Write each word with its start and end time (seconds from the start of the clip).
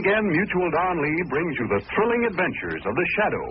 Again, 0.00 0.24
Mutual 0.32 0.70
Don 0.72 0.96
Lee 1.04 1.20
brings 1.28 1.54
you 1.60 1.66
the 1.68 1.84
thrilling 1.92 2.24
adventures 2.24 2.82
of 2.88 2.94
the 2.96 3.06
Shadow, 3.20 3.46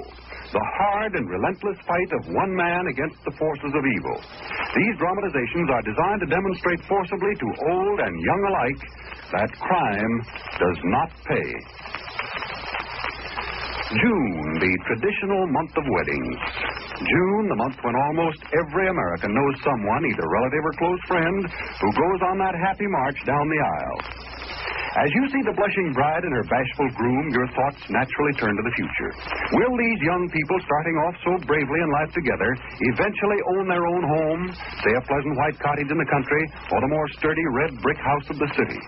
the 0.50 0.66
hard 0.82 1.14
and 1.14 1.30
relentless 1.30 1.78
fight 1.86 2.12
of 2.18 2.34
one 2.34 2.54
man 2.58 2.90
against 2.90 3.22
the 3.22 3.34
forces 3.38 3.70
of 3.70 3.84
evil. 3.86 4.18
These 4.74 4.96
dramatizations 4.98 5.70
are 5.70 5.86
designed 5.86 6.22
to 6.26 6.30
demonstrate 6.34 6.82
forcibly 6.90 7.34
to 7.38 7.48
old 7.70 7.98
and 8.02 8.14
young 8.26 8.42
alike 8.50 8.82
that 9.30 9.50
crime 9.62 10.14
does 10.58 10.80
not 10.90 11.10
pay. 11.30 11.50
June, 13.90 14.50
the 14.62 14.74
traditional 14.86 15.44
month 15.54 15.74
of 15.78 15.86
weddings. 15.86 16.40
June, 16.98 17.46
the 17.50 17.58
month 17.58 17.78
when 17.82 17.96
almost 17.96 18.42
every 18.54 18.90
American 18.90 19.34
knows 19.34 19.56
someone, 19.62 20.02
either 20.06 20.26
relative 20.30 20.64
or 20.66 20.74
close 20.78 21.02
friend, 21.10 21.42
who 21.46 21.90
goes 21.94 22.20
on 22.26 22.38
that 22.38 22.54
happy 22.58 22.86
march 22.86 23.18
down 23.26 23.46
the 23.50 23.62
aisle. 23.62 24.19
As 25.00 25.08
you 25.16 25.24
see 25.32 25.40
the 25.48 25.56
blushing 25.56 25.96
bride 25.96 26.28
and 26.28 26.34
her 26.36 26.44
bashful 26.52 26.90
groom, 27.00 27.32
your 27.32 27.48
thoughts 27.56 27.80
naturally 27.88 28.34
turn 28.36 28.52
to 28.52 28.64
the 28.68 28.76
future. 28.76 29.12
Will 29.56 29.72
these 29.80 30.00
young 30.04 30.28
people, 30.28 30.60
starting 30.60 30.96
off 31.08 31.16
so 31.24 31.32
bravely 31.48 31.80
in 31.80 31.90
life 32.04 32.12
together, 32.12 32.52
eventually 32.92 33.40
own 33.56 33.72
their 33.72 33.86
own 33.88 34.04
home, 34.04 34.42
say 34.84 34.92
a 34.92 35.04
pleasant 35.08 35.36
white 35.40 35.56
cottage 35.64 35.88
in 35.88 35.96
the 35.96 36.10
country, 36.12 36.44
or 36.76 36.84
the 36.84 36.92
more 36.92 37.08
sturdy 37.16 37.46
red 37.56 37.80
brick 37.80 37.96
house 37.96 38.28
of 38.28 38.44
the 38.44 38.50
city? 38.60 38.82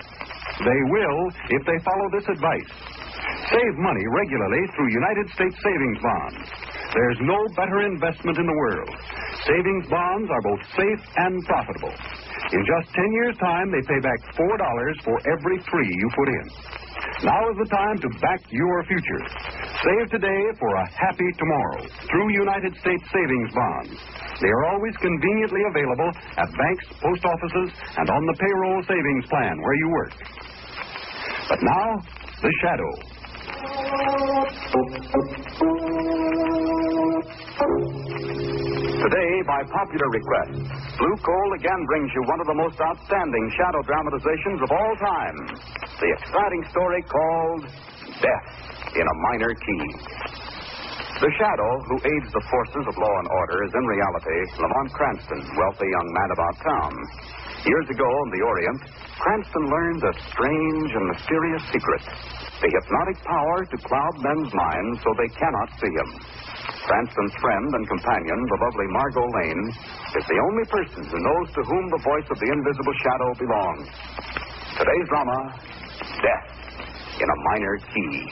They 0.67 0.81
will 0.91 1.19
if 1.47 1.63
they 1.63 1.79
follow 1.79 2.07
this 2.11 2.27
advice. 2.27 3.00
Save 3.49 3.75
money 3.81 4.05
regularly 4.13 4.63
through 4.75 4.89
United 4.93 5.27
States 5.33 5.57
savings 5.65 5.99
bonds. 6.03 6.45
There's 6.93 7.19
no 7.25 7.39
better 7.57 7.81
investment 7.89 8.37
in 8.37 8.45
the 8.45 8.53
world. 8.53 8.93
Savings 9.47 9.87
bonds 9.89 10.29
are 10.29 10.43
both 10.45 10.61
safe 10.77 11.01
and 11.17 11.41
profitable. 11.49 11.95
In 12.53 12.61
just 12.67 12.93
10 12.93 13.11
years' 13.13 13.37
time, 13.41 13.71
they 13.71 13.81
pay 13.87 13.99
back 14.03 14.19
$4 14.37 14.57
for 15.03 15.17
every 15.25 15.57
three 15.71 15.89
you 15.89 16.07
put 16.13 16.29
in. 16.29 16.45
Now 17.23 17.41
is 17.49 17.57
the 17.57 17.69
time 17.69 17.97
to 18.01 18.09
back 18.21 18.41
your 18.49 18.83
future. 18.85 19.23
Save 19.81 20.09
today 20.09 20.41
for 20.59 20.69
a 20.75 20.85
happy 20.93 21.29
tomorrow 21.37 21.81
through 22.09 22.29
United 22.33 22.73
States 22.77 23.05
savings 23.09 23.51
bonds. 23.53 23.97
They 24.41 24.49
are 24.49 24.65
always 24.73 24.95
conveniently 24.97 25.61
available 25.69 26.11
at 26.37 26.49
banks, 26.49 26.85
post 27.01 27.25
offices, 27.25 27.69
and 27.97 28.09
on 28.09 28.25
the 28.25 28.35
payroll 28.37 28.81
savings 28.85 29.25
plan 29.29 29.55
where 29.61 29.75
you 29.75 29.89
work. 29.89 30.13
But 31.49 31.59
now, 31.61 31.87
the 32.41 32.51
shadow. 32.61 33.20
Today, 33.61 33.77
by 39.45 39.61
popular 39.69 40.09
request, 40.09 40.65
Blue 40.97 41.17
Coal 41.21 41.53
again 41.53 41.85
brings 41.85 42.09
you 42.09 42.23
one 42.25 42.41
of 42.41 42.47
the 42.47 42.57
most 42.57 42.81
outstanding 42.81 43.53
shadow 43.53 43.85
dramatizations 43.85 44.65
of 44.65 44.69
all 44.71 44.95
time. 44.97 45.37
The 45.93 46.09
exciting 46.09 46.65
story 46.73 47.05
called 47.05 47.69
Death 48.17 48.49
in 48.97 49.05
a 49.05 49.15
Minor 49.29 49.53
Key. 49.53 49.85
The 51.21 51.29
shadow 51.37 51.71
who 51.85 52.01
aids 52.01 52.33
the 52.33 52.41
forces 52.49 52.85
of 52.89 52.97
law 52.97 53.13
and 53.13 53.29
order 53.29 53.61
is 53.61 53.71
in 53.77 53.85
reality 53.85 54.41
Lamont 54.57 54.89
Cranston, 54.89 55.37
wealthy 55.53 55.85
young 55.85 56.09
man 56.09 56.29
about 56.33 56.57
town. 56.65 56.93
Years 57.61 57.85
ago 57.93 58.09
in 58.25 58.29
the 58.33 58.41
Orient, 58.41 58.81
Cranston 59.21 59.69
learned 59.69 60.01
a 60.01 60.13
strange 60.33 60.91
and 60.97 61.05
mysterious 61.13 61.61
secret 61.69 62.01
the 62.61 62.69
hypnotic 62.69 63.17
power 63.25 63.65
to 63.65 63.77
cloud 63.89 64.15
men's 64.21 64.53
minds 64.53 65.01
so 65.01 65.09
they 65.17 65.29
cannot 65.33 65.69
see 65.81 65.89
him. 65.89 66.09
Cranston's 66.85 67.33
friend 67.41 67.67
and 67.73 67.87
companion, 67.89 68.37
the 68.37 68.59
lovely 68.61 68.87
Margot 68.93 69.29
Lane, 69.41 69.65
is 70.13 70.25
the 70.29 70.39
only 70.45 70.65
person 70.69 71.01
who 71.09 71.17
knows 71.17 71.47
to 71.57 71.61
whom 71.65 71.89
the 71.89 72.01
voice 72.05 72.27
of 72.29 72.37
the 72.37 72.49
invisible 72.53 72.93
shadow 73.01 73.33
belongs. 73.41 73.87
Today's 74.77 75.07
drama 75.09 75.57
Death 76.21 76.47
in 77.17 77.27
a 77.29 77.37
Minor 77.49 77.75
Key. 77.89 78.29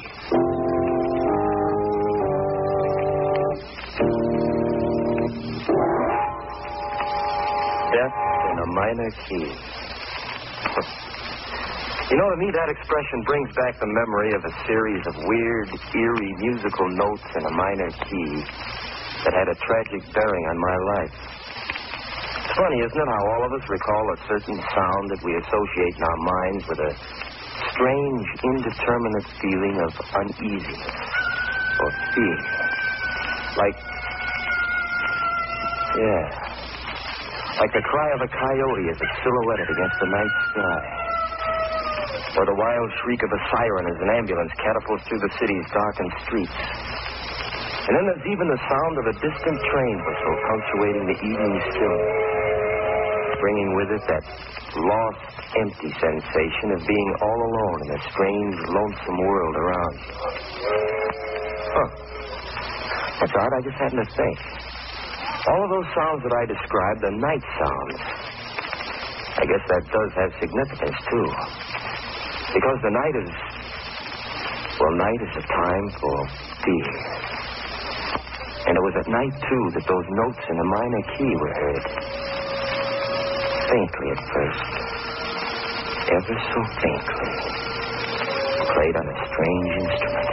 Death 7.89 8.13
in 8.51 8.57
a 8.59 8.65
minor 8.73 9.09
key. 9.25 9.49
You 12.09 12.17
know, 12.17 12.25
to 12.25 12.37
me, 12.41 12.49
that 12.49 12.69
expression 12.73 13.21
brings 13.21 13.53
back 13.53 13.77
the 13.77 13.85
memory 13.85 14.33
of 14.33 14.41
a 14.41 14.53
series 14.65 15.05
of 15.05 15.13
weird, 15.29 15.69
eerie 15.93 16.35
musical 16.41 16.89
notes 16.97 17.29
in 17.37 17.45
a 17.45 17.53
minor 17.53 17.91
key 18.09 18.33
that 19.29 19.33
had 19.37 19.45
a 19.45 19.53
tragic 19.53 20.01
bearing 20.09 20.45
on 20.49 20.57
my 20.57 20.77
life. 20.97 21.13
It's 21.13 22.53
funny, 22.57 22.81
isn't 22.81 22.97
it, 22.97 23.09
how 23.13 23.23
all 23.29 23.45
of 23.45 23.53
us 23.53 23.61
recall 23.69 24.05
a 24.09 24.17
certain 24.25 24.57
sound 24.57 25.05
that 25.13 25.21
we 25.21 25.37
associate 25.37 25.93
in 25.93 26.01
our 26.01 26.21
minds 26.25 26.63
with 26.65 26.81
a 26.81 26.91
strange, 27.77 28.25
indeterminate 28.41 29.29
feeling 29.37 29.77
of 29.85 29.93
uneasiness 30.17 30.97
or 31.77 31.89
fear. 32.17 32.37
Like, 33.53 33.77
yeah, 35.93 36.25
like 37.61 37.69
the 37.69 37.85
cry 37.85 38.09
of 38.17 38.21
a 38.25 38.29
coyote 38.33 38.85
as 38.89 38.97
it's 38.97 39.17
silhouetted 39.21 39.69
against 39.77 39.97
the 40.01 40.09
night 40.09 40.33
sky. 40.49 40.98
Or 42.39 42.47
the 42.47 42.55
wild 42.55 42.89
shriek 43.03 43.19
of 43.19 43.31
a 43.35 43.41
siren 43.51 43.85
as 43.91 43.99
an 43.99 44.09
ambulance 44.15 44.53
catapults 44.63 45.03
through 45.11 45.19
the 45.27 45.33
city's 45.43 45.67
darkened 45.75 46.13
streets. 46.23 46.55
And 47.83 47.91
then 47.99 48.05
there's 48.07 48.27
even 48.31 48.47
the 48.47 48.61
sound 48.63 48.95
of 48.95 49.05
a 49.11 49.15
distant 49.19 49.59
train 49.59 49.95
whistle 50.07 50.35
punctuating 50.47 51.03
the 51.03 51.19
evening 51.19 51.55
stillness, 51.67 53.35
bringing 53.43 53.69
with 53.75 53.89
it 53.91 54.03
that 54.07 54.23
lost, 54.71 55.19
empty 55.59 55.91
sensation 55.99 56.79
of 56.79 56.81
being 56.87 57.09
all 57.19 57.39
alone 57.43 57.79
in 57.83 57.89
a 57.99 58.01
strange, 58.07 58.55
lonesome 58.71 59.19
world 59.19 59.55
around 59.59 59.93
you. 59.99 60.15
Huh. 61.75 61.89
That's 63.19 63.35
odd. 63.35 63.51
I 63.51 63.61
just 63.67 63.77
happened 63.83 64.07
to 64.07 64.11
think. 64.15 64.37
All 65.43 65.59
of 65.59 65.69
those 65.75 65.89
sounds 65.91 66.23
that 66.23 66.33
I 66.39 66.43
described 66.47 67.03
are 67.03 67.15
night 67.19 67.43
sounds. 67.59 67.99
I 69.39 69.43
guess 69.43 69.63
that 69.67 69.83
does 69.91 70.11
have 70.15 70.31
significance, 70.39 70.97
too. 71.03 71.27
Because 72.53 72.79
the 72.81 72.89
night 72.89 73.15
is. 73.21 73.31
Well, 74.79 74.95
night 74.97 75.21
is 75.21 75.33
a 75.37 75.45
time 75.45 75.85
for 76.01 76.15
fear. 76.65 76.91
And 78.65 78.73
it 78.73 78.83
was 78.83 78.95
at 78.99 79.07
night, 79.07 79.33
too, 79.37 79.63
that 79.77 79.85
those 79.85 80.07
notes 80.09 80.43
in 80.49 80.55
the 80.57 80.67
minor 80.67 81.03
key 81.13 81.31
were 81.37 81.53
heard. 81.53 81.85
Faintly 83.69 84.07
at 84.17 84.21
first. 84.33 84.71
Ever 86.09 86.35
so 86.49 86.59
faintly. 86.81 87.33
Played 88.65 88.95
on 88.97 89.05
a 89.05 89.15
strange 89.29 89.69
instrument. 89.85 90.29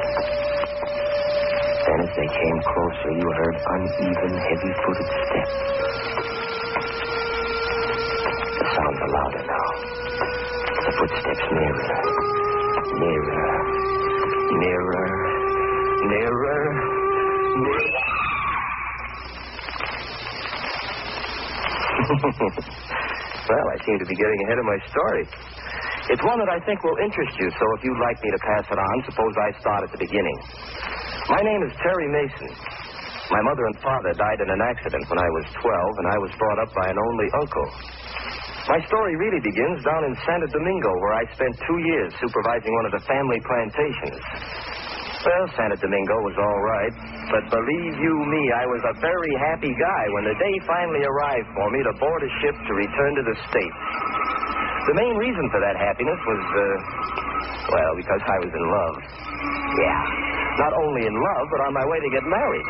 Then, 1.84 1.98
as 2.00 2.12
they 2.16 2.28
came 2.32 2.58
closer, 2.64 3.10
you 3.12 3.28
heard 3.28 3.56
uneven, 3.76 4.32
heavy 4.40 4.72
footed 4.84 5.08
steps. 5.20 5.54
The 8.56 8.66
sounds 8.72 8.98
are 9.04 9.12
louder 9.12 9.44
now. 9.46 9.68
The 10.86 10.92
footsteps 11.06 11.46
nearer, 11.54 11.86
nearer, 12.98 13.46
nearer, 14.58 15.06
nearer, 16.10 16.62
nearer. 17.62 18.02
well, 23.46 23.66
I 23.70 23.76
seem 23.86 23.98
to 24.02 24.06
be 24.06 24.16
getting 24.18 24.40
ahead 24.46 24.58
of 24.58 24.66
my 24.66 24.78
story. 24.90 25.24
It's 26.10 26.22
one 26.26 26.38
that 26.42 26.50
I 26.50 26.58
think 26.66 26.82
will 26.82 26.98
interest 26.98 27.34
you, 27.38 27.50
so 27.54 27.64
if 27.78 27.84
you'd 27.86 28.02
like 28.02 28.18
me 28.22 28.30
to 28.30 28.38
pass 28.42 28.66
it 28.70 28.78
on, 28.78 28.94
suppose 29.06 29.34
I 29.38 29.50
start 29.62 29.82
at 29.86 29.90
the 29.94 29.98
beginning. 30.02 30.38
My 31.30 31.42
name 31.42 31.62
is 31.66 31.72
Terry 31.82 32.08
Mason. 32.10 32.50
My 33.30 33.42
mother 33.42 33.66
and 33.66 33.78
father 33.82 34.14
died 34.14 34.38
in 34.42 34.50
an 34.50 34.62
accident 34.62 35.02
when 35.10 35.18
I 35.18 35.30
was 35.34 35.46
12, 35.62 35.98
and 35.98 36.06
I 36.06 36.18
was 36.18 36.30
brought 36.38 36.58
up 36.62 36.70
by 36.74 36.86
an 36.90 36.98
only 36.98 37.28
uncle. 37.42 37.70
My 38.66 38.82
story 38.90 39.14
really 39.14 39.38
begins 39.46 39.78
down 39.86 40.02
in 40.10 40.14
Santo 40.26 40.46
Domingo, 40.50 40.90
where 40.98 41.14
I 41.14 41.24
spent 41.38 41.54
two 41.70 41.78
years 41.86 42.10
supervising 42.18 42.74
one 42.74 42.86
of 42.90 42.94
the 42.98 43.04
family 43.06 43.38
plantations. 43.46 44.18
Well, 45.22 45.46
Santo 45.54 45.78
Domingo 45.78 46.16
was 46.26 46.34
all 46.34 46.60
right. 46.74 46.94
But 47.30 47.46
believe 47.50 47.94
you 47.98 48.14
me, 48.26 48.42
I 48.50 48.66
was 48.66 48.82
a 48.90 48.94
very 48.98 49.34
happy 49.38 49.70
guy 49.70 50.02
when 50.18 50.26
the 50.26 50.34
day 50.38 50.54
finally 50.66 51.02
arrived 51.02 51.50
for 51.54 51.66
me 51.70 51.82
to 51.82 51.92
board 51.98 52.22
a 52.26 52.30
ship 52.42 52.54
to 52.58 52.72
return 52.74 53.12
to 53.18 53.22
the 53.22 53.36
States. 53.50 53.82
The 54.90 54.94
main 54.98 55.14
reason 55.14 55.46
for 55.50 55.58
that 55.62 55.78
happiness 55.78 56.20
was, 56.26 56.42
uh, 56.46 56.62
well, 57.70 57.92
because 57.98 58.22
I 58.22 58.38
was 58.38 58.52
in 58.54 58.66
love. 58.66 58.96
Yeah. 59.78 60.02
Not 60.58 60.72
only 60.74 61.06
in 61.06 61.14
love, 61.14 61.44
but 61.54 61.60
on 61.66 61.72
my 61.74 61.86
way 61.86 61.98
to 62.02 62.10
get 62.10 62.24
married. 62.26 62.66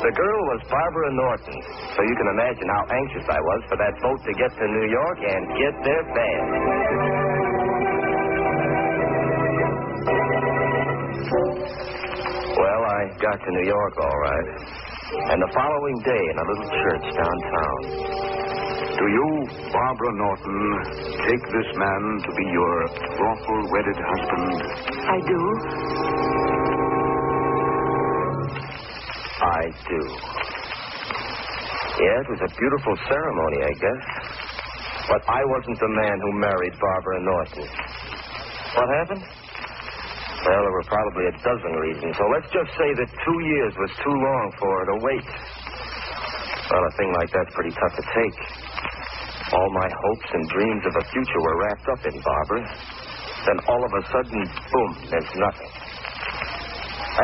The 0.00 0.12
girl 0.16 0.40
was 0.48 0.60
Barbara 0.72 1.12
Norton, 1.12 1.58
so 1.92 2.00
you 2.00 2.16
can 2.16 2.28
imagine 2.32 2.68
how 2.72 2.84
anxious 2.88 3.26
I 3.28 3.36
was 3.36 3.60
for 3.68 3.76
that 3.76 3.94
boat 4.00 4.20
to 4.24 4.32
get 4.32 4.48
to 4.48 4.64
New 4.64 4.88
York 4.88 5.18
and 5.28 5.42
get 5.60 5.74
there 5.84 6.04
fast. 6.16 7.60
Well, 12.56 12.82
I 12.96 13.00
got 13.20 13.36
to 13.44 13.50
New 13.60 13.66
York 13.68 13.94
all 14.00 14.18
right. 14.24 14.48
And 15.36 15.38
the 15.42 15.52
following 15.52 15.96
day 16.00 16.22
in 16.32 16.36
a 16.38 16.44
little 16.48 16.70
church 16.72 17.06
downtown. 17.20 17.80
Do 18.96 19.04
you, 19.04 19.28
Barbara 19.68 20.12
Norton, 20.16 20.60
take 21.28 21.44
this 21.44 21.68
man 21.76 22.02
to 22.24 22.30
be 22.40 22.46
your 22.56 22.76
lawful 23.20 23.60
wedded 23.68 24.00
husband? 24.00 24.64
I 25.12 25.18
do. 25.28 25.40
I 29.40 29.62
do. 29.88 30.02
Yeah, 32.00 32.16
it 32.20 32.28
was 32.28 32.40
a 32.44 32.52
beautiful 32.60 32.94
ceremony, 33.08 33.58
I 33.64 33.74
guess. 33.80 34.02
But 35.08 35.22
I 35.28 35.40
wasn't 35.48 35.78
the 35.80 35.92
man 35.96 36.16
who 36.20 36.30
married 36.40 36.74
Barbara 36.76 37.18
Norton. 37.24 37.66
What 38.76 38.88
happened? 39.00 39.24
Well, 40.44 40.60
there 40.64 40.72
were 40.76 40.88
probably 40.88 41.24
a 41.28 41.34
dozen 41.40 41.72
reasons. 41.72 42.16
So 42.16 42.24
let's 42.32 42.48
just 42.52 42.72
say 42.76 42.88
that 42.96 43.08
two 43.24 43.38
years 43.48 43.72
was 43.76 43.92
too 44.00 44.16
long 44.16 44.44
for 44.60 44.68
her 44.68 44.84
to 44.92 44.96
wait. 45.04 45.28
Well, 46.70 46.84
a 46.84 46.92
thing 46.96 47.10
like 47.12 47.30
that's 47.32 47.52
pretty 47.56 47.72
tough 47.76 47.94
to 47.96 48.04
take. 48.12 48.36
All 49.52 49.68
my 49.72 49.88
hopes 49.88 50.28
and 50.32 50.44
dreams 50.48 50.84
of 50.84 50.94
a 50.94 51.04
future 51.10 51.40
were 51.42 51.56
wrapped 51.64 51.88
up 51.90 52.02
in 52.06 52.16
Barbara. 52.22 52.62
Then 53.48 53.58
all 53.68 53.82
of 53.84 53.92
a 53.98 54.02
sudden, 54.12 54.40
boom, 54.68 54.90
there's 55.10 55.32
nothing. 55.36 55.79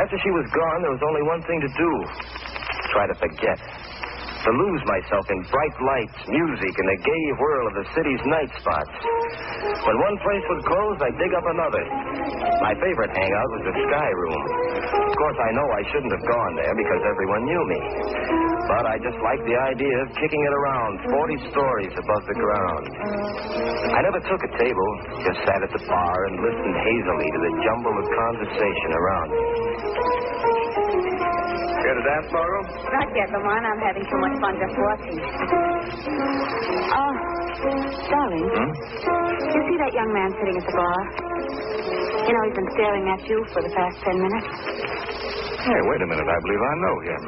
After 0.02 0.16
she 0.20 0.31
was 0.31 0.44
gone, 0.52 0.82
there 0.82 0.93
was 0.93 1.00
only 1.08 1.22
one 1.25 1.40
thing 1.48 1.60
to 1.60 1.70
do 1.72 1.90
try 2.96 3.06
to 3.06 3.14
forget. 3.20 3.58
To 4.46 4.54
lose 4.54 4.82
myself 4.87 5.26
in 5.26 5.43
bright 5.50 5.76
lights, 5.82 6.20
music, 6.31 6.70
and 6.70 6.88
the 6.94 7.00
gay 7.02 7.25
whirl 7.34 7.66
of 7.66 7.75
the 7.82 7.87
city's 7.98 8.22
night 8.31 8.46
spots. 8.62 8.94
When 9.82 9.96
one 10.06 10.14
place 10.22 10.46
was 10.46 10.62
closed, 10.70 11.02
I'd 11.02 11.19
dig 11.19 11.34
up 11.34 11.43
another. 11.50 11.82
My 12.62 12.70
favorite 12.78 13.10
hangout 13.10 13.50
was 13.58 13.62
the 13.66 13.75
Sky 13.75 14.10
Room. 14.14 14.43
Of 15.02 15.14
course, 15.19 15.38
I 15.43 15.50
know 15.50 15.66
I 15.66 15.82
shouldn't 15.90 16.14
have 16.14 16.26
gone 16.31 16.54
there 16.62 16.75
because 16.78 17.02
everyone 17.10 17.43
knew 17.43 17.62
me. 17.66 17.81
But 18.70 18.87
I 18.87 19.02
just 19.02 19.19
liked 19.19 19.43
the 19.50 19.58
idea 19.58 19.96
of 20.06 20.14
kicking 20.14 20.43
it 20.46 20.54
around 20.54 20.94
40 21.10 21.50
stories 21.50 21.94
above 21.99 22.22
the 22.31 22.38
ground. 22.38 22.87
I 23.99 24.00
never 24.06 24.22
took 24.31 24.42
a 24.46 24.52
table, 24.62 24.90
just 25.26 25.42
sat 25.42 25.58
at 25.58 25.75
the 25.75 25.82
bar 25.90 26.19
and 26.31 26.34
listened 26.38 26.76
hazily 26.87 27.28
to 27.34 27.40
the 27.50 27.52
jumble 27.66 27.96
of 27.99 28.06
conversation 28.14 28.90
around 28.94 29.28
me. 29.34 29.42
Care 31.86 31.94
to 31.94 32.02
dance, 32.02 32.26
Barbara? 32.34 32.60
Not 32.98 33.08
yet, 33.14 33.30
Lamont. 33.30 33.62
I'm 33.62 33.78
having 33.78 34.02
too 34.10 34.18
much 34.18 34.34
fun 34.42 34.58
just 34.58 34.74
watching. 34.74 35.18
Oh, 35.22 37.12
darling. 38.10 38.42
Hmm? 38.50 38.70
You 39.54 39.60
see 39.70 39.78
that 39.78 39.94
young 39.94 40.10
man 40.10 40.34
sitting 40.34 40.58
at 40.58 40.66
the 40.66 40.74
bar? 40.74 40.98
You 42.26 42.32
know, 42.34 42.42
he's 42.42 42.58
been 42.58 42.70
staring 42.74 43.06
at 43.06 43.22
you 43.30 43.38
for 43.54 43.62
the 43.62 43.70
past 43.70 44.02
ten 44.02 44.18
minutes. 44.18 44.50
Hey, 45.62 45.78
wait 45.86 46.02
a 46.02 46.08
minute. 46.10 46.26
I 46.26 46.38
believe 46.42 46.62
I 46.66 46.74
know 46.82 46.96
him. 47.06 47.22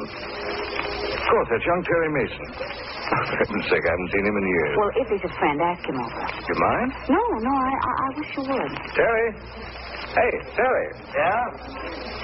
Of 1.07 1.23
course, 1.23 1.47
that's 1.55 1.63
young 1.63 1.81
Terry 1.87 2.09
Mason. 2.19 2.47
For 3.09 3.35
heaven's 3.39 3.65
sake, 3.71 3.79
I 3.87 3.91
haven't 3.95 4.11
seen 4.11 4.25
him 4.27 4.35
in 4.37 4.45
years. 4.59 4.75
Well, 4.75 4.91
if 4.99 5.07
he's 5.07 5.23
a 5.23 5.33
friend, 5.39 5.57
ask 5.63 5.81
him 5.87 5.97
over. 6.03 6.19
Do 6.35 6.45
you 6.51 6.59
mind? 6.59 6.89
No, 7.09 7.23
no, 7.47 7.53
I, 7.55 7.71
I, 7.73 7.91
I 7.95 8.07
wish 8.19 8.29
you 8.37 8.43
would. 8.43 8.71
Terry? 8.93 9.27
Hey, 10.09 10.31
Terry. 10.57 10.87
Yeah? 11.13 11.43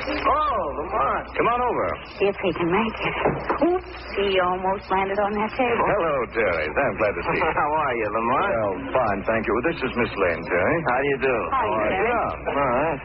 Oh, 0.05 0.61
Lamont. 0.81 1.25
Come 1.37 1.47
on 1.49 1.59
over. 1.61 1.87
If 2.21 2.35
he 2.41 2.49
can 2.57 2.69
make 2.69 2.97
it. 2.97 3.17
Oops, 3.65 3.93
he 4.17 4.27
almost 4.41 4.85
landed 4.89 5.17
on 5.21 5.31
that 5.37 5.51
table. 5.57 5.85
Hello, 5.85 6.13
Terry. 6.33 6.65
I'm 6.65 6.95
glad 6.97 7.13
to 7.13 7.21
see 7.29 7.39
you. 7.41 7.51
How 7.61 7.69
are 7.69 7.93
you, 7.95 8.07
Lamont? 8.09 8.49
Well, 8.53 8.73
fine, 8.93 9.19
thank 9.29 9.43
you. 9.45 9.53
This 9.69 9.77
is 9.85 9.91
Miss 9.97 10.13
Lane, 10.17 10.43
Terry. 10.49 10.77
How 10.89 10.97
do 11.01 11.07
you 11.09 11.19
do? 11.25 11.35
Hi, 11.53 11.65
Terry. 11.65 12.09
Yeah. 12.09 12.53
All 12.53 12.69
right. 12.73 12.99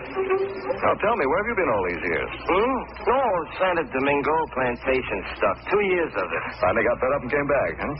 Now, 0.80 0.92
tell 0.96 1.16
me, 1.16 1.24
where 1.28 1.40
have 1.44 1.48
you 1.52 1.56
been 1.60 1.70
all 1.72 1.84
these 1.92 2.04
years? 2.08 2.30
Hmm? 2.48 2.78
No, 3.04 3.20
Santa 3.60 3.84
Domingo 3.84 4.36
plantation 4.56 5.18
stuff. 5.36 5.56
Two 5.68 5.82
years 5.92 6.12
of 6.12 6.26
it. 6.32 6.42
Finally 6.64 6.84
got 6.88 6.96
fed 7.04 7.12
up 7.16 7.22
and 7.24 7.30
came 7.32 7.48
back, 7.52 7.72
huh? 7.84 7.94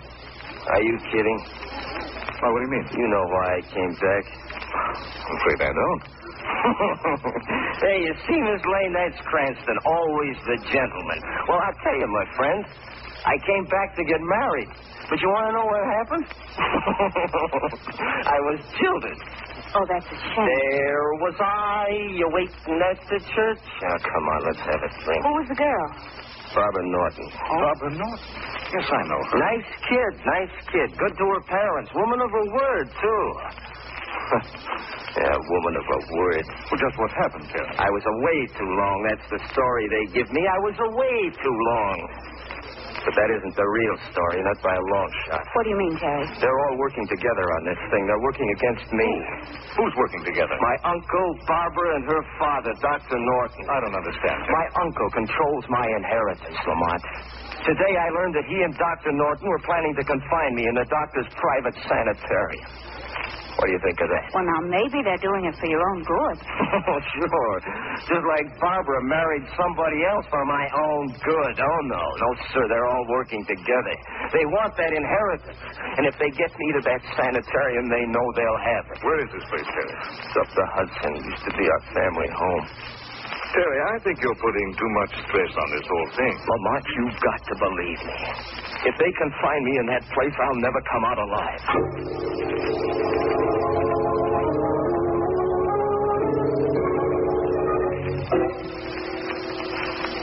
Are 0.76 0.82
you 0.84 0.94
kidding? 1.12 1.38
Well, 2.40 2.50
what 2.56 2.60
do 2.60 2.66
you 2.68 2.72
mean? 2.72 2.86
You 2.96 3.08
know 3.12 3.24
why 3.28 3.46
I 3.52 3.60
came 3.68 3.92
back. 4.00 4.24
I'm 4.32 5.36
afraid 5.44 5.60
I 5.60 5.72
don't. 5.76 6.02
hey, 7.84 7.98
you 8.04 8.14
see, 8.26 8.38
Miss 8.40 8.62
Lane, 8.62 8.92
that's 8.92 9.20
Cranston, 9.26 9.76
always 9.86 10.36
the 10.46 10.58
gentleman. 10.72 11.20
Well, 11.48 11.60
I'll 11.60 11.78
tell 11.84 11.96
you, 11.96 12.08
my 12.08 12.26
friend, 12.36 12.60
I 13.24 13.36
came 13.44 13.64
back 13.68 13.96
to 13.96 14.04
get 14.04 14.20
married. 14.20 14.70
But 15.10 15.18
you 15.18 15.26
want 15.26 15.44
to 15.50 15.52
know 15.58 15.66
what 15.66 15.82
happened? 15.98 16.26
I 18.30 18.38
was 18.46 18.58
jilted. 18.78 19.18
Oh, 19.74 19.84
that's 19.90 20.06
a 20.06 20.18
shame. 20.22 20.46
There 20.46 21.06
was 21.18 21.34
I, 21.42 22.14
you 22.14 22.26
waiting 22.30 22.78
at 22.78 22.98
the 23.10 23.18
church. 23.18 23.64
Oh, 23.82 23.98
come 24.06 24.24
on, 24.30 24.38
let's 24.46 24.62
have 24.62 24.82
a 24.86 24.90
drink. 25.02 25.22
Who 25.26 25.34
was 25.34 25.46
the 25.50 25.58
girl? 25.58 25.86
Barbara 26.54 26.84
Norton. 26.86 27.26
Oh. 27.26 27.58
Barbara 27.58 27.90
Norton. 27.90 28.30
Yes, 28.70 28.86
I 28.86 29.02
know 29.10 29.18
her. 29.18 29.38
Nice 29.50 29.70
kid, 29.82 30.12
nice 30.22 30.54
kid. 30.70 30.88
Good 30.94 31.14
to 31.18 31.24
her 31.26 31.42
parents. 31.50 31.90
Woman 31.90 32.22
of 32.22 32.30
her 32.30 32.46
word, 32.54 32.86
too. 33.02 33.26
yeah, 35.20 35.34
woman 35.38 35.74
of 35.78 35.86
a 35.86 36.00
word. 36.14 36.44
Well, 36.70 36.80
just 36.80 36.96
what 36.98 37.10
happened, 37.14 37.46
Terry? 37.50 37.72
I 37.78 37.88
was 37.90 38.04
away 38.06 38.38
too 38.58 38.70
long. 38.78 38.96
That's 39.10 39.26
the 39.30 39.40
story 39.52 39.84
they 39.90 40.04
give 40.14 40.28
me. 40.32 40.42
I 40.46 40.58
was 40.62 40.76
away 40.78 41.18
too 41.38 41.56
long. 41.74 41.96
But 43.00 43.16
that 43.16 43.32
isn't 43.32 43.56
the 43.56 43.64
real 43.64 43.96
story, 44.12 44.44
not 44.44 44.60
by 44.60 44.76
a 44.76 44.84
long 44.92 45.08
shot. 45.24 45.40
What 45.56 45.64
do 45.64 45.72
you 45.72 45.80
mean, 45.80 45.96
Terry? 45.96 46.26
They're 46.36 46.60
all 46.68 46.76
working 46.76 47.06
together 47.08 47.46
on 47.56 47.62
this 47.64 47.80
thing. 47.88 48.04
They're 48.04 48.20
working 48.28 48.44
against 48.60 48.86
me. 48.92 49.10
Who's 49.80 49.94
working 49.96 50.20
together? 50.28 50.52
My 50.60 50.76
uncle, 50.84 51.28
Barbara, 51.48 51.96
and 51.96 52.04
her 52.04 52.22
father, 52.36 52.76
Dr. 52.84 53.16
Norton. 53.16 53.64
I 53.72 53.80
don't 53.80 53.96
understand. 53.96 54.38
My 54.52 54.66
uncle 54.84 55.08
controls 55.16 55.64
my 55.72 55.86
inheritance, 55.96 56.58
Lamont. 56.68 57.02
Today 57.64 57.92
I 57.96 58.08
learned 58.20 58.34
that 58.36 58.44
he 58.48 58.58
and 58.60 58.72
Dr. 58.76 59.12
Norton 59.16 59.48
were 59.48 59.64
planning 59.64 59.96
to 59.96 60.04
confine 60.04 60.52
me 60.56 60.68
in 60.68 60.74
the 60.76 60.84
doctor's 60.92 61.28
private 61.40 61.76
sanitarium. 61.88 62.68
What 63.60 63.68
do 63.68 63.76
you 63.76 63.82
think 63.84 64.00
of 64.00 64.08
that? 64.08 64.24
Well, 64.32 64.48
now, 64.48 64.60
maybe 64.72 65.04
they're 65.04 65.20
doing 65.20 65.44
it 65.44 65.52
for 65.60 65.68
your 65.68 65.84
own 65.92 66.00
good. 66.00 66.36
Oh, 66.80 66.96
sure. 67.12 67.56
Just 68.08 68.24
like 68.24 68.46
Barbara 68.56 69.00
married 69.04 69.44
somebody 69.52 70.00
else 70.08 70.24
for 70.32 70.40
my 70.48 70.64
own 70.88 71.12
good. 71.20 71.54
Oh, 71.60 71.80
no. 71.92 72.00
No, 72.00 72.28
sir. 72.56 72.64
They're 72.72 72.88
all 72.88 73.04
working 73.12 73.42
together. 73.44 73.96
They 74.32 74.46
want 74.48 74.72
that 74.80 74.88
inheritance. 74.96 75.60
And 76.00 76.08
if 76.08 76.16
they 76.16 76.30
get 76.40 76.48
me 76.56 76.66
to 76.72 76.80
that 76.88 77.02
sanitarium, 77.20 77.92
they 77.92 78.04
know 78.08 78.24
they'll 78.32 78.62
have 78.64 78.84
it. 78.96 78.98
Where 79.04 79.18
is 79.20 79.28
this 79.34 79.44
place, 79.52 79.68
Terry? 79.76 79.94
It's 80.24 80.36
up 80.40 80.48
the 80.56 80.66
Hudson. 80.72 81.12
It 81.20 81.24
Used 81.36 81.44
to 81.44 81.54
be 81.60 81.66
our 81.68 81.82
family 81.92 82.30
home. 82.32 82.64
Terry, 83.50 83.78
I 83.92 83.96
think 84.06 84.16
you're 84.24 84.40
putting 84.40 84.68
too 84.80 84.90
much 85.04 85.12
stress 85.28 85.52
on 85.52 85.68
this 85.74 85.86
whole 85.90 86.10
thing. 86.16 86.34
Lamont, 86.48 86.84
you've 86.96 87.18
got 87.20 87.40
to 87.44 87.54
believe 87.60 88.00
me. 88.08 88.18
If 88.88 88.94
they 88.96 89.10
confine 89.20 89.62
me 89.68 89.74
in 89.84 89.86
that 89.92 90.04
place, 90.16 90.32
I'll 90.38 90.62
never 90.64 90.80
come 90.88 91.04
out 91.04 91.18
alive. 91.20 91.62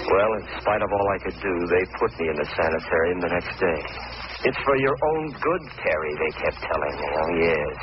Well, 0.07 0.31
in 0.39 0.43
spite 0.61 0.81
of 0.81 0.89
all 0.91 1.07
I 1.11 1.19
could 1.19 1.35
do, 1.43 1.55
they 1.67 1.83
put 1.99 2.11
me 2.19 2.29
in 2.31 2.37
the 2.39 2.47
sanitarium 2.55 3.19
the 3.21 3.33
next 3.35 3.53
day. 3.59 3.81
It's 4.47 4.57
for 4.63 4.77
your 4.77 4.95
own 5.03 5.31
good, 5.35 5.63
Terry, 5.83 6.13
they 6.15 6.31
kept 6.39 6.59
telling 6.63 6.95
me. 6.95 7.09
Oh, 7.11 7.31
yes. 7.35 7.75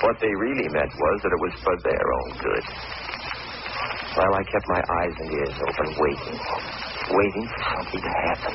What 0.00 0.16
they 0.20 0.32
really 0.32 0.68
meant 0.72 0.92
was 0.96 1.16
that 1.22 1.32
it 1.32 1.40
was 1.44 1.52
for 1.64 1.76
their 1.84 2.06
own 2.12 2.30
good. 2.40 2.64
Well, 4.16 4.32
I 4.34 4.42
kept 4.48 4.66
my 4.68 4.82
eyes 5.02 5.14
and 5.20 5.30
ears 5.32 5.56
open, 5.68 5.88
waiting, 5.98 6.38
waiting 7.10 7.46
for 7.50 7.62
something 7.76 8.00
to 8.00 8.12
happen. 8.24 8.54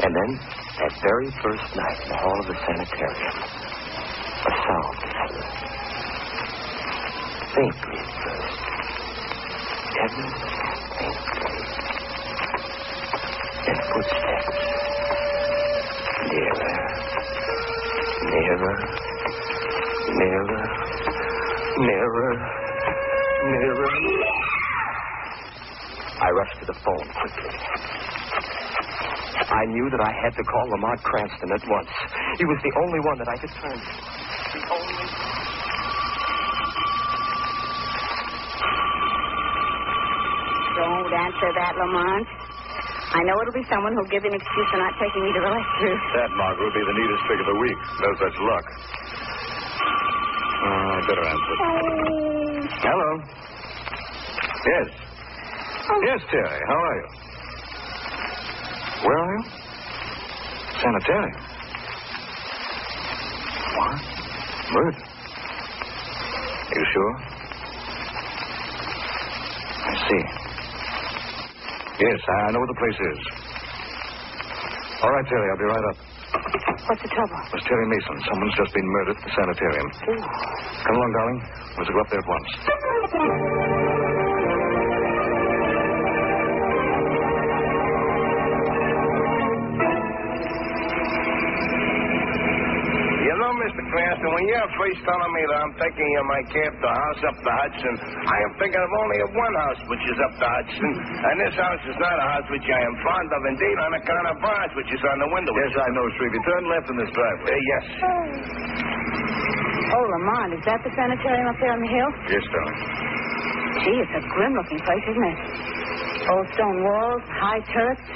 And 0.00 0.12
then, 0.16 0.30
that 0.80 0.92
very 1.02 1.30
first 1.42 1.68
night 1.76 1.98
in 2.04 2.08
the 2.08 2.16
hall 2.16 2.38
of 2.40 2.46
the 2.46 2.56
sanitarium, 2.64 3.36
a 4.30 4.52
sound. 4.64 4.98
Faintly 7.54 7.98
at 8.00 8.10
first. 8.24 8.99
Faintly. 10.00 10.32
Then 13.66 13.78
footsteps. 13.92 14.56
Nearer. 16.30 16.74
Nearer. 18.24 18.76
Nearer, 20.10 20.48
nearer, 21.78 22.34
nearer. 23.44 23.90
I 26.20 26.30
rushed 26.30 26.58
to 26.60 26.66
the 26.66 26.74
phone 26.74 27.08
quickly. 27.20 27.56
I 29.50 29.66
knew 29.66 29.90
that 29.90 30.00
I 30.00 30.12
had 30.22 30.34
to 30.36 30.44
call 30.44 30.68
Lamont 30.70 31.02
Cranston 31.02 31.52
at 31.52 31.68
once. 31.68 31.88
He 32.38 32.44
was 32.44 32.58
the 32.62 32.72
only 32.80 33.00
one 33.00 33.18
that 33.18 33.28
I 33.28 33.36
could 33.36 33.50
turn 33.60 33.76
to. 33.76 33.92
The 34.58 34.62
only 34.72 35.04
Don't 41.10 41.26
answer 41.26 41.50
that, 41.58 41.74
Lamont. 41.74 42.22
I 43.10 43.26
know 43.26 43.34
it'll 43.42 43.52
be 43.52 43.66
someone 43.66 43.90
who'll 43.98 44.06
give 44.14 44.22
an 44.22 44.30
excuse 44.30 44.68
for 44.70 44.78
not 44.78 44.94
taking 45.02 45.26
me 45.26 45.32
to 45.34 45.40
the 45.42 45.50
lecture. 45.50 45.94
That, 46.14 46.30
Margot, 46.38 46.62
will 46.62 46.70
be 46.70 46.84
the 46.86 46.94
neatest 47.02 47.22
trick 47.26 47.40
of 47.42 47.46
the 47.50 47.58
week. 47.58 47.78
No 47.98 48.10
such 48.22 48.36
luck. 48.38 48.64
Uh, 50.62 50.70
I 50.70 50.98
better 51.10 51.26
answer. 51.26 51.54
Hello. 52.86 53.10
Yes. 54.70 54.86
Yes, 56.06 56.20
Terry. 56.30 56.60
How 56.70 56.78
are 56.78 56.96
you? 57.02 57.06
Where 59.02 59.18
are 59.18 59.34
you? 59.34 59.42
Sanitarium. 60.78 61.42
What? 63.74 63.98
Murder? 64.70 65.02
You 66.70 66.84
sure? 66.94 67.14
I 69.90 69.94
see. 70.06 70.39
Yes, 72.00 72.20
I 72.24 72.50
know 72.52 72.60
where 72.64 72.72
the 72.72 72.80
place 72.80 72.96
is. 72.96 73.20
All 75.04 75.12
right, 75.12 75.26
Terry, 75.28 75.46
I'll 75.52 75.60
be 75.60 75.68
right 75.68 75.86
up. 75.92 75.96
What's 76.88 77.02
the 77.04 77.12
trouble? 77.12 77.36
Was 77.52 77.62
Terry 77.68 77.86
Mason. 77.92 78.16
Someone's 78.24 78.56
just 78.56 78.72
been 78.72 78.88
murdered 78.88 79.16
at 79.20 79.24
the 79.24 79.32
sanitarium. 79.36 79.88
Come 80.80 80.96
along, 80.96 81.12
darling. 81.12 81.38
We'll 81.76 81.86
go 81.92 82.00
up 82.00 82.08
there 82.10 82.20
at 82.20 82.28
once. 82.28 83.89
Know, 93.90 93.98
Mr. 93.98 93.98
Cranston, 93.98 94.30
when 94.34 94.44
you're 94.46 94.70
first 94.78 95.00
telling 95.02 95.32
me 95.34 95.42
that 95.50 95.58
I'm 95.62 95.74
taking 95.82 96.06
you 96.06 96.22
my 96.30 96.42
cab 96.50 96.72
to 96.78 96.88
house 96.90 97.20
up 97.26 97.36
the 97.42 97.52
Hudson, 97.52 97.94
I 98.26 98.36
am 98.46 98.52
thinking 98.58 98.82
of 98.82 98.90
only 99.02 99.18
of 99.26 99.30
one 99.34 99.54
house, 99.58 99.80
which 99.90 100.04
is 100.06 100.18
up 100.22 100.32
the 100.38 100.48
Hudson. 100.48 100.90
And 101.26 101.34
this 101.42 101.54
house 101.58 101.82
is 101.90 101.98
not 101.98 102.16
a 102.18 102.26
house 102.38 102.46
which 102.50 102.66
I 102.70 102.80
am 102.86 102.94
fond 103.02 103.28
of, 103.34 103.42
indeed, 103.50 103.76
on 103.82 103.90
account 103.98 104.26
of 104.30 104.36
bars, 104.42 104.70
which 104.78 104.90
is 104.94 105.02
on 105.02 105.18
the 105.18 105.28
window. 105.34 105.52
Yes, 105.58 105.72
I 105.74 105.88
know, 105.94 106.06
Shrevey. 106.18 106.40
Turn 106.46 106.64
left 106.70 106.86
in 106.90 106.96
this 107.02 107.10
driveway. 107.14 107.50
Uh, 107.50 107.70
yes. 107.70 107.84
Oh, 109.90 110.04
Lamont, 110.06 110.54
is 110.54 110.62
that 110.70 110.80
the 110.86 110.92
sanitarium 110.94 111.46
up 111.50 111.58
there 111.58 111.74
on 111.74 111.80
the 111.82 111.90
hill? 111.90 112.10
Yes, 112.30 112.44
darling. 112.54 112.78
Gee, 113.82 113.98
it's 113.98 114.14
a 114.14 114.22
grim-looking 114.22 114.80
place, 114.86 115.04
isn't 115.10 115.26
it? 115.34 115.38
Old 116.30 116.46
stone 116.54 116.78
walls, 116.84 117.22
high 117.26 117.62
turrets. 117.74 118.06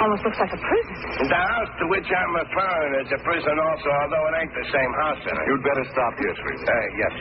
Almost 0.00 0.22
looks 0.24 0.40
like 0.40 0.52
a 0.54 0.60
prison. 0.60 0.96
The 1.28 1.36
house 1.36 1.72
to 1.80 1.84
which 1.92 2.08
I'm 2.08 2.32
referring 2.32 2.92
is 3.04 3.08
a 3.12 3.20
prison 3.22 3.56
also, 3.60 3.88
although 3.92 4.24
it 4.32 4.34
ain't 4.42 4.54
the 4.56 4.66
same 4.72 4.92
house 5.04 5.22
in 5.22 5.34
it. 5.36 5.44
You'd 5.46 5.64
better 5.66 5.84
stop 5.92 6.12
here, 6.16 6.34
sweetie. 6.40 6.64
Uh, 6.64 6.74
yes. 6.96 7.14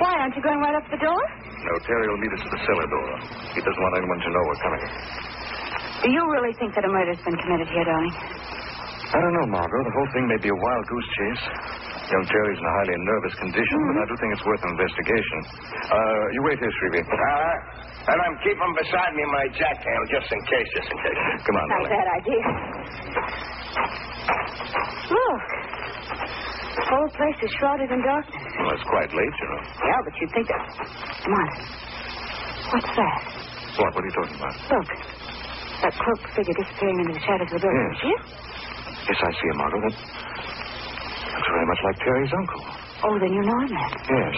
Why, 0.00 0.12
aren't 0.24 0.34
you 0.36 0.42
going 0.42 0.60
right 0.64 0.74
up 0.74 0.86
the 0.90 1.00
door? 1.00 1.20
No, 1.20 1.72
Terry 1.84 2.06
will 2.08 2.20
meet 2.24 2.32
us 2.34 2.42
at 2.46 2.50
the 2.56 2.60
cellar 2.64 2.86
door. 2.88 3.10
He 3.52 3.60
doesn't 3.60 3.82
want 3.84 3.94
anyone 4.00 4.20
to 4.24 4.30
know 4.32 4.42
we're 4.48 4.62
coming. 4.64 4.82
Do 6.00 6.08
you 6.08 6.22
really 6.32 6.54
think 6.56 6.72
that 6.74 6.84
a 6.88 6.90
murder's 6.90 7.20
been 7.20 7.36
committed 7.36 7.68
here, 7.68 7.84
darling? 7.84 8.14
I 9.10 9.18
don't 9.20 9.34
know, 9.36 9.46
Margot. 9.52 9.82
The 9.84 9.94
whole 9.94 10.10
thing 10.14 10.24
may 10.30 10.40
be 10.40 10.48
a 10.48 10.56
wild 10.56 10.84
goose 10.88 11.08
chase. 11.18 11.44
Young 12.10 12.24
Terry's 12.26 12.58
in 12.58 12.66
a 12.66 12.74
highly 12.80 12.96
nervous 13.06 13.34
condition, 13.38 13.78
but 13.90 13.96
I 14.02 14.04
do 14.08 14.14
think 14.18 14.30
it's 14.34 14.46
worth 14.46 14.62
an 14.66 14.70
investigation. 14.74 15.38
Uh, 15.90 16.22
you 16.34 16.40
wait 16.46 16.58
here, 16.58 16.72
Shrevey. 16.80 17.02
Uh-huh. 17.06 17.89
And 18.00 18.18
I'm 18.24 18.36
keeping 18.42 18.72
beside 18.80 19.12
me 19.14 19.24
my 19.28 19.44
jackhammer 19.54 20.06
just 20.10 20.28
in 20.32 20.40
case, 20.48 20.68
just 20.74 20.88
in 20.90 20.98
case. 21.04 21.18
Come 21.46 21.56
on, 21.60 21.66
Not 21.68 21.84
a 21.84 21.90
bad 21.92 22.08
idea. 22.16 22.42
Look. 25.10 25.42
The 26.70 26.84
whole 26.96 27.10
place 27.14 27.38
is 27.44 27.50
shrouded 27.60 27.90
in 27.92 28.00
darkness. 28.02 28.40
Well, 28.58 28.72
it's 28.74 28.86
quite 28.88 29.10
late, 29.14 29.34
you 29.36 29.46
know. 29.52 29.62
Yeah, 29.84 30.00
but 30.06 30.12
you'd 30.18 30.32
think 30.34 30.46
that. 30.48 30.64
Come 31.22 31.34
on. 31.34 31.48
What's 32.72 32.92
that? 32.98 33.20
What? 33.78 33.90
What 33.94 34.00
are 34.02 34.08
you 34.10 34.16
talking 34.16 34.36
about? 34.38 34.54
Look. 34.70 34.88
That 35.82 35.94
cloaked 35.96 36.28
figure 36.34 36.54
disappearing 36.56 36.98
into 37.04 37.14
the 37.14 37.24
shadows 37.24 37.48
of 37.52 37.54
the 37.56 37.62
building. 37.62 37.84
Yes. 37.94 38.00
See? 38.04 38.16
Yes, 39.06 39.18
I 39.22 39.30
see 39.38 39.48
him, 39.50 39.58
Margot. 39.58 39.80
That 39.80 39.94
looks 39.94 41.50
very 41.50 41.66
much 41.68 41.80
like 41.84 41.96
Terry's 42.04 42.32
uncle. 42.34 42.62
Oh, 43.06 43.14
then 43.18 43.32
you 43.32 43.42
know 43.44 43.58
him 43.64 43.70
then. 43.70 43.92
Yes. 44.08 44.36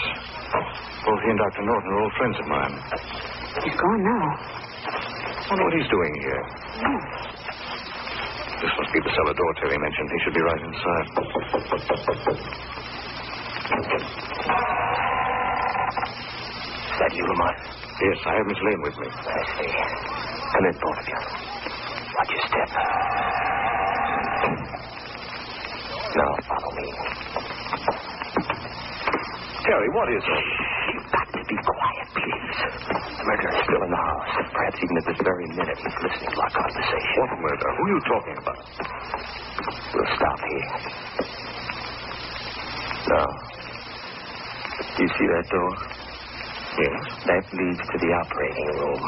Both 1.02 1.21
he 1.25 1.28
and 1.35 1.40
Dr. 1.40 1.62
Norton 1.66 1.88
are 1.92 2.00
old 2.04 2.14
friends 2.21 2.37
of 2.38 2.47
mine. 2.47 2.75
He's 3.61 3.76
gone 3.76 4.00
now. 4.00 4.25
I 4.32 5.47
wonder 5.52 5.64
what 5.68 5.75
he's 5.76 5.90
doing 5.92 6.12
here. 6.25 6.42
This 8.64 8.73
must 8.78 8.92
be 8.94 9.00
the 9.04 9.12
cellar 9.12 9.35
door 9.35 9.52
Terry 9.61 9.76
mentioned. 9.76 10.09
He 10.09 10.18
should 10.25 10.35
be 10.35 10.40
right 10.40 10.62
inside. 10.62 11.06
Is 16.88 16.97
that 16.97 17.12
you, 17.12 17.25
Lamont? 17.28 17.56
Yes, 18.00 18.18
I 18.25 18.32
have 18.40 18.47
Miss 18.47 18.61
Lane 18.64 18.82
with 18.82 18.97
me. 18.99 19.09
I 19.12 19.42
see. 19.61 19.68
Come 20.52 20.64
in, 20.64 20.75
both 20.80 20.99
of 20.99 21.06
you. 21.09 21.21
Watch 22.16 22.30
your 22.32 22.44
step. 22.49 22.71
Now, 26.16 26.32
follow 26.49 26.73
me. 26.76 26.88
Terry, 29.64 29.88
what 29.92 30.09
is 30.09 30.25
it? 30.25 30.72
You've 31.52 31.61
got 31.61 31.76
to 31.76 31.76
be 31.76 31.76
quiet, 31.76 32.06
please. 32.16 32.56
The 33.12 33.25
murderer 33.28 33.52
is 33.52 33.61
still 33.68 33.82
in 33.85 33.90
the 33.92 34.00
house. 34.00 34.32
Perhaps 34.56 34.78
even 34.80 34.97
at 34.97 35.04
this 35.04 35.21
very 35.21 35.47
minute 35.52 35.76
he's 35.76 35.99
listening 36.00 36.32
to 36.32 36.40
our 36.40 36.52
conversation. 36.56 37.12
What 37.21 37.30
murder? 37.44 37.68
Who 37.76 37.82
are 37.85 37.92
you 37.92 38.00
talking 38.09 38.37
about? 38.40 38.61
We'll 39.92 40.11
stop 40.16 40.38
here. 40.49 40.68
Now, 43.12 43.28
do 44.97 45.00
you 45.04 45.11
see 45.12 45.26
that 45.28 45.47
door? 45.52 45.73
Yes. 46.73 47.00
That 47.28 47.44
leads 47.52 47.85
to 47.85 47.97
the 48.00 48.11
operating 48.16 48.68
room. 48.80 49.02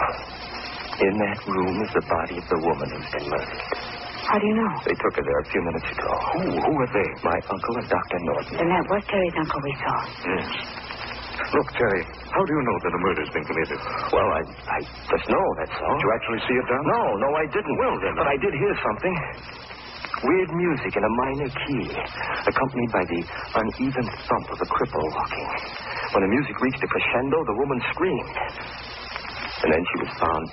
In 1.01 1.15
that 1.25 1.39
room 1.49 1.77
is 1.81 1.91
the 1.97 2.05
body 2.13 2.37
of 2.39 2.47
the 2.53 2.61
woman 2.61 2.89
who's 2.93 3.09
been 3.09 3.27
murdered. 3.33 3.65
How 4.29 4.37
do 4.39 4.45
you 4.47 4.57
know? 4.57 4.73
They 4.85 4.97
took 5.01 5.17
her 5.17 5.25
there 5.25 5.41
a 5.41 5.49
few 5.49 5.63
minutes 5.65 5.89
ago. 5.97 6.13
Who? 6.37 6.45
Who 6.61 6.73
are 6.77 6.93
they? 6.93 7.09
My 7.25 7.39
uncle 7.49 7.77
and 7.81 7.89
Dr. 7.89 8.19
Norton. 8.21 8.57
And 8.61 8.69
that 8.69 8.85
was 8.93 9.03
Terry's 9.09 9.33
uncle 9.41 9.61
we 9.65 9.75
saw. 9.81 9.97
Yes. 10.29 10.84
Look, 11.53 11.69
Terry, 11.77 12.03
how 12.33 12.43
do 12.43 12.53
you 12.57 12.63
know 12.65 12.77
that 12.83 12.93
a 12.97 13.01
murder's 13.05 13.31
been 13.37 13.45
committed? 13.45 13.79
Well, 14.17 14.29
I, 14.33 14.41
I 14.75 14.79
just 15.13 15.27
know, 15.29 15.45
that's 15.61 15.77
all. 15.85 15.93
Did 15.99 16.03
you 16.03 16.13
actually 16.17 16.41
see 16.49 16.57
it 16.57 16.67
done? 16.67 16.85
No, 16.89 17.03
no, 17.21 17.29
I 17.37 17.45
didn't. 17.53 17.77
Well, 17.77 17.95
then, 18.01 18.15
But 18.17 18.27
uh, 18.27 18.35
I 18.35 18.37
did 18.41 18.55
hear 18.57 18.75
something. 18.81 19.15
Weird 20.25 20.51
music 20.57 20.93
in 20.97 21.05
a 21.05 21.13
minor 21.21 21.51
key, 21.69 21.85
accompanied 22.49 22.91
by 22.97 23.05
the 23.05 23.21
uneven 23.61 24.07
thump 24.25 24.47
of 24.57 24.59
a 24.65 24.69
cripple 24.73 25.05
walking. 25.13 25.49
When 26.17 26.23
the 26.25 26.33
music 26.33 26.57
reached 26.65 26.81
a 26.81 26.89
crescendo, 26.89 27.45
the 27.45 27.57
woman 27.61 27.79
screamed. 27.93 28.37
And 29.63 29.69
then 29.69 29.83
she 29.85 29.97
was 30.01 30.11
found 30.17 30.45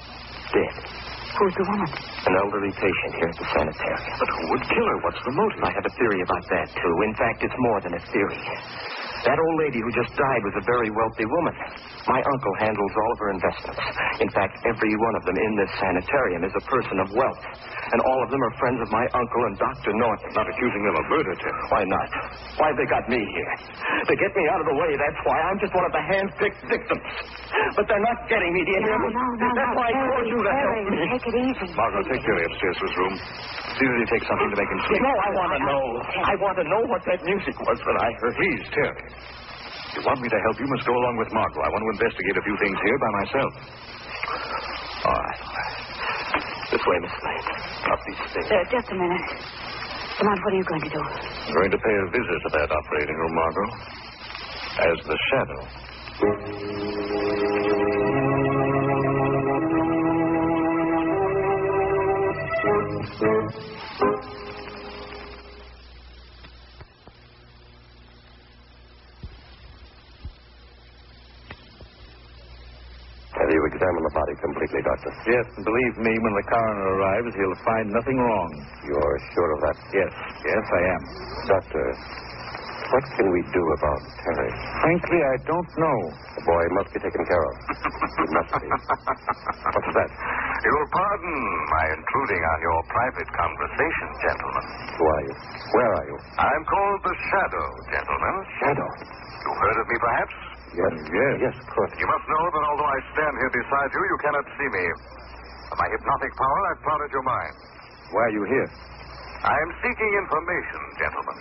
dead. 0.52 0.76
Who's 1.32 1.56
the 1.58 1.66
woman? 1.66 1.90
An 2.28 2.34
elderly 2.38 2.74
patient 2.76 3.12
here 3.18 3.30
at 3.32 3.38
the 3.40 3.48
sanitarium. 3.56 4.04
But 4.20 4.30
who 4.30 4.44
would 4.52 4.64
kill 4.68 4.88
her? 4.88 4.98
What's 5.02 5.22
the 5.26 5.34
motive? 5.34 5.62
I 5.64 5.72
have 5.74 5.86
a 5.88 5.94
theory 5.98 6.22
about 6.22 6.44
that, 6.52 6.68
too. 6.76 6.96
In 7.08 7.14
fact, 7.16 7.40
it's 7.42 7.60
more 7.72 7.80
than 7.82 7.94
a 7.96 8.02
theory. 8.12 8.42
That 9.22 9.38
old 9.38 9.58
lady 9.62 9.78
who 9.78 9.90
just 9.94 10.12
died 10.18 10.42
was 10.42 10.56
a 10.58 10.66
very 10.66 10.90
wealthy 10.90 11.26
woman. 11.30 11.54
My 12.10 12.18
uncle 12.26 12.56
handles 12.58 12.90
all 12.98 13.12
of 13.14 13.20
her 13.22 13.30
investments. 13.38 13.82
In 14.18 14.30
fact, 14.34 14.58
every 14.66 14.94
one 14.98 15.14
of 15.14 15.24
them 15.30 15.38
in 15.38 15.52
this 15.62 15.70
sanitarium 15.78 16.42
is 16.42 16.54
a 16.58 16.64
person 16.66 16.98
of 17.06 17.08
wealth. 17.14 17.42
And 17.94 18.00
all 18.02 18.20
of 18.26 18.30
them 18.34 18.42
are 18.42 18.54
friends 18.58 18.82
of 18.82 18.90
my 18.90 19.06
uncle 19.14 19.42
and 19.46 19.56
Dr. 19.62 19.94
Norton. 19.94 20.30
Not 20.34 20.50
accusing 20.50 20.82
them 20.90 20.96
of 20.98 21.06
murder, 21.06 21.34
Terry. 21.38 21.62
Why 21.70 21.84
not? 21.86 22.10
Why 22.58 22.68
have 22.74 22.78
they 22.82 22.90
got 22.90 23.06
me 23.14 23.22
here? 23.22 23.52
To 24.10 24.14
get 24.18 24.32
me 24.34 24.44
out 24.50 24.62
of 24.66 24.68
the 24.74 24.78
way, 24.82 24.92
that's 24.98 25.22
why. 25.22 25.38
I'm 25.54 25.60
just 25.62 25.74
one 25.78 25.86
of 25.86 25.94
the 25.94 26.02
hand-picked 26.02 26.62
victims. 26.66 27.06
But 27.78 27.86
they're 27.86 28.02
not 28.02 28.26
getting 28.26 28.50
me, 28.58 28.66
do 28.66 28.72
you 28.74 28.82
hear 28.90 28.98
me? 29.06 29.10
no, 29.14 29.22
no, 29.22 29.48
That's 29.54 29.70
no, 29.70 29.78
why 29.78 29.86
I 29.86 30.02
called 30.02 30.28
you 30.34 30.40
to 30.42 30.50
help 30.50 30.82
me. 30.90 30.98
Take 31.22 31.38
it 31.38 31.46
easy. 31.54 31.68
Margot, 31.78 32.02
take 32.10 32.24
Terry 32.26 32.44
upstairs 32.50 32.76
to 32.82 32.84
his 32.90 32.96
room. 32.98 33.14
See 33.78 33.86
that 33.86 34.00
he 34.02 34.08
takes 34.10 34.26
something 34.26 34.50
to 34.50 34.58
make 34.58 34.70
him 34.74 34.82
sleep. 34.90 35.02
No, 35.06 35.14
I 35.14 35.30
want 35.38 35.52
to 35.54 35.62
know. 35.62 35.82
I 36.18 36.36
want 36.42 36.56
to 36.58 36.66
know 36.66 36.82
what 36.90 37.02
that 37.06 37.22
music 37.22 37.54
was 37.62 37.78
that 37.78 37.98
I 38.02 38.10
heard. 38.18 38.34
Please, 38.34 38.66
Terry. 38.74 39.06
If 39.06 40.02
you 40.02 40.04
want 40.08 40.18
me 40.18 40.30
to 40.34 40.40
help, 40.50 40.56
you 40.58 40.66
must 40.74 40.82
go 40.88 40.96
along 40.98 41.16
with 41.22 41.30
Margot. 41.30 41.62
I 41.62 41.70
want 41.70 41.82
to 41.86 41.90
investigate 42.02 42.36
a 42.42 42.44
few 42.48 42.58
things 42.58 42.78
here 42.82 42.98
by 42.98 43.12
myself. 43.22 43.52
All 45.06 45.20
right. 45.22 45.40
This 46.74 46.84
way, 46.90 46.98
Miss 47.06 47.14
Lane. 47.22 47.46
Up 47.92 48.00
these 48.08 48.22
stairs. 48.34 48.50
Uh, 48.50 48.66
just 48.74 48.88
a 48.90 48.98
minute. 48.98 49.26
Lamont, 50.18 50.40
what 50.42 50.52
are 50.54 50.58
you 50.58 50.66
going 50.66 50.84
to 50.86 50.90
do? 50.90 51.02
I'm 51.06 51.54
going 51.54 51.70
to 51.70 51.82
pay 51.86 51.96
a 52.02 52.06
visit 52.10 52.38
to 52.46 52.50
that 52.56 52.70
operating 52.74 53.18
room, 53.22 53.34
Margot. 53.38 53.70
As 54.74 54.98
the 55.06 55.18
shadow. 55.30 55.62
Have 62.92 63.00
you 73.48 73.64
examined 73.72 74.04
the 74.06 74.12
body 74.16 74.36
completely, 74.44 74.82
Doctor? 74.84 75.12
Yes, 75.24 75.48
and 75.56 75.64
believe 75.64 75.96
me, 76.04 76.12
when 76.20 76.36
the 76.36 76.44
coroner 76.52 76.88
arrives, 77.00 77.32
he'll 77.40 77.62
find 77.64 77.88
nothing 77.96 78.20
wrong. 78.20 78.52
You're 78.84 79.18
sure 79.36 79.52
of 79.56 79.60
that? 79.64 79.78
Yes, 79.96 80.12
yes, 80.44 80.64
I 80.68 80.82
am. 80.92 81.02
Doctor, 81.48 81.86
what 82.92 83.04
can 83.16 83.32
we 83.32 83.40
do 83.56 83.64
about 83.80 84.02
Terry? 84.28 84.52
Frankly, 84.84 85.20
I 85.24 85.36
don't 85.48 85.72
know. 85.80 85.98
The 86.36 86.44
boy 86.44 86.64
must 86.76 86.92
be 86.92 87.00
taken 87.00 87.24
care 87.24 87.44
of. 87.48 87.56
He 88.20 88.26
must 88.36 88.52
be. 88.60 88.68
What's 89.80 89.92
that? 89.96 90.12
You'll 90.62 90.92
pardon 90.94 91.36
my 91.74 91.86
intruding 91.98 92.42
on 92.46 92.58
your 92.62 92.80
private 92.94 93.30
conversation, 93.34 94.08
gentlemen. 94.22 94.66
Who 94.94 95.04
are 95.10 95.24
you? 95.26 95.34
Where 95.74 95.92
are 95.98 96.06
you? 96.06 96.18
I'm 96.38 96.64
called 96.70 97.02
the 97.02 97.16
Shadow, 97.34 97.68
gentlemen. 97.90 98.36
Shadow. 98.62 98.90
You've 99.42 99.58
heard 99.58 99.78
of 99.82 99.86
me, 99.90 99.98
perhaps? 99.98 100.36
Yes, 100.78 100.94
yes. 101.02 101.34
Yes, 101.50 101.56
of 101.58 101.68
course. 101.74 101.92
You 101.98 102.06
must 102.06 102.26
know 102.30 102.44
that 102.46 102.64
although 102.70 102.92
I 102.94 103.00
stand 103.10 103.34
here 103.42 103.54
beside 103.58 103.90
you, 103.90 104.02
you 104.06 104.18
cannot 104.22 104.46
see 104.54 104.70
me. 104.70 104.86
By 105.74 105.76
my 105.82 105.88
hypnotic 105.98 106.32
power, 106.38 106.62
I've 106.70 106.82
clouded 106.86 107.10
your 107.10 107.26
mind. 107.26 107.54
Why 108.14 108.22
are 108.30 108.34
you 108.38 108.44
here? 108.46 108.68
I 109.42 109.56
am 109.66 109.72
seeking 109.82 110.12
information, 110.14 110.82
gentlemen. 111.02 111.38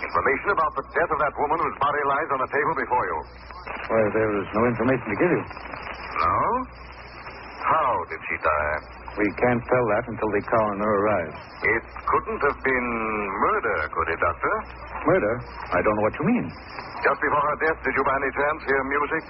Information 0.00 0.48
about 0.56 0.72
the 0.80 0.84
death 0.96 1.10
of 1.12 1.18
that 1.20 1.34
woman 1.36 1.60
whose 1.60 1.76
body 1.76 2.02
lies 2.08 2.28
on 2.32 2.40
the 2.40 2.48
table 2.48 2.74
before 2.80 3.04
you. 3.04 3.18
Why, 3.92 4.00
there 4.16 4.32
is 4.40 4.48
no 4.56 4.62
information 4.64 5.06
to 5.12 5.16
give 5.20 5.32
you. 5.36 5.42
No? 5.44 6.32
How 7.66 7.90
did 8.06 8.20
she 8.30 8.36
die? 8.46 8.74
We 9.18 9.26
can't 9.42 9.62
tell 9.66 9.84
that 9.96 10.04
until 10.06 10.30
the 10.30 10.42
coroner 10.46 10.86
arrives. 11.02 11.36
It 11.66 11.82
couldn't 12.06 12.40
have 12.46 12.58
been 12.62 12.88
murder, 13.42 13.78
could 13.90 14.08
it, 14.12 14.20
Doctor? 14.22 14.54
Murder? 15.08 15.34
I 15.74 15.78
don't 15.82 15.96
know 15.98 16.06
what 16.06 16.16
you 16.20 16.26
mean. 16.30 16.46
Just 17.02 17.18
before 17.20 17.42
her 17.42 17.58
death, 17.66 17.78
did 17.82 17.94
you 17.96 18.04
by 18.06 18.14
any 18.22 18.30
chance 18.38 18.58
hear 18.70 18.82
music? 18.86 19.24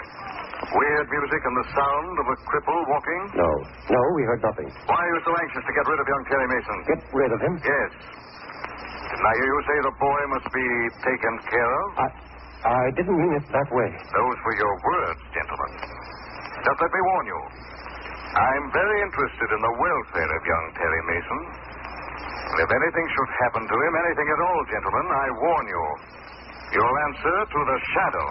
Weird 0.72 1.06
music 1.12 1.40
and 1.44 1.54
the 1.60 1.66
sound 1.76 2.14
of 2.20 2.26
a 2.32 2.36
cripple 2.48 2.80
walking? 2.90 3.22
No. 3.40 3.50
No, 3.92 4.00
we 4.16 4.22
heard 4.24 4.42
nothing. 4.42 4.68
Why 4.88 4.96
are 5.00 5.10
you 5.12 5.20
so 5.24 5.32
anxious 5.36 5.62
to 5.64 5.72
get 5.72 5.84
rid 5.88 5.98
of 6.00 6.06
young 6.08 6.24
Terry 6.28 6.48
Mason? 6.48 6.76
Get 6.92 7.00
rid 7.12 7.30
of 7.32 7.40
him? 7.40 7.54
Yes. 7.60 7.90
Didn't 9.16 9.38
you 9.40 9.56
say 9.68 9.76
the 9.86 9.94
boy 10.00 10.20
must 10.34 10.48
be 10.52 10.66
taken 11.04 11.34
care 11.48 11.72
of? 11.72 11.88
I, 12.00 12.08
I 12.68 12.84
didn't 12.96 13.16
mean 13.16 13.32
it 13.38 13.46
that 13.52 13.68
way. 13.72 13.90
Those 14.12 14.38
were 14.44 14.56
your 14.60 14.74
words, 14.82 15.20
gentlemen. 15.32 15.72
Just 16.66 16.78
let 16.82 16.90
me 16.90 17.00
warn 17.14 17.26
you. 17.30 17.40
I'm 18.36 18.68
very 18.68 18.98
interested 19.00 19.48
in 19.48 19.60
the 19.64 19.74
welfare 19.80 20.28
of 20.36 20.42
young 20.44 20.66
Terry 20.76 21.02
Mason. 21.08 21.40
And 22.52 22.58
if 22.60 22.68
anything 22.68 23.06
should 23.16 23.30
happen 23.40 23.64
to 23.64 23.76
him, 23.80 23.92
anything 23.96 24.28
at 24.28 24.40
all, 24.44 24.60
gentlemen, 24.68 25.06
I 25.08 25.26
warn 25.40 25.66
you. 25.72 25.84
You'll 26.76 26.98
answer 27.08 27.36
to 27.48 27.60
the 27.64 27.78
shadow. 27.96 28.28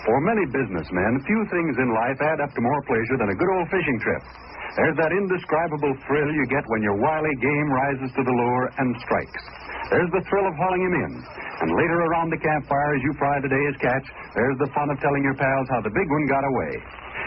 For 0.00 0.16
many 0.24 0.48
businessmen, 0.48 1.12
few 1.28 1.42
things 1.52 1.74
in 1.76 1.88
life 1.92 2.16
add 2.24 2.40
up 2.40 2.52
to 2.56 2.60
more 2.64 2.82
pleasure 2.88 3.16
than 3.20 3.28
a 3.28 3.36
good 3.36 3.52
old 3.52 3.68
fishing 3.68 3.98
trip. 4.00 4.22
There's 4.80 4.96
that 4.96 5.12
indescribable 5.12 5.92
thrill 6.08 6.30
you 6.32 6.46
get 6.48 6.64
when 6.72 6.80
your 6.80 6.96
wily 6.96 7.34
game 7.42 7.68
rises 7.68 8.08
to 8.16 8.22
the 8.24 8.32
lure 8.32 8.66
and 8.80 8.96
strikes. 9.04 9.44
There's 9.92 10.08
the 10.14 10.24
thrill 10.30 10.46
of 10.46 10.54
hauling 10.56 10.86
him 10.88 10.94
in. 11.04 11.12
And 11.60 11.68
later 11.76 11.98
around 12.06 12.32
the 12.32 12.40
campfire, 12.40 12.90
as 12.96 13.02
you 13.02 13.12
fry 13.18 13.42
today's 13.44 13.76
catch, 13.82 14.06
there's 14.32 14.58
the 14.62 14.70
fun 14.72 14.88
of 14.88 14.96
telling 15.04 15.20
your 15.26 15.36
pals 15.36 15.68
how 15.68 15.82
the 15.84 15.92
big 15.92 16.08
one 16.08 16.24
got 16.30 16.44
away. 16.48 16.72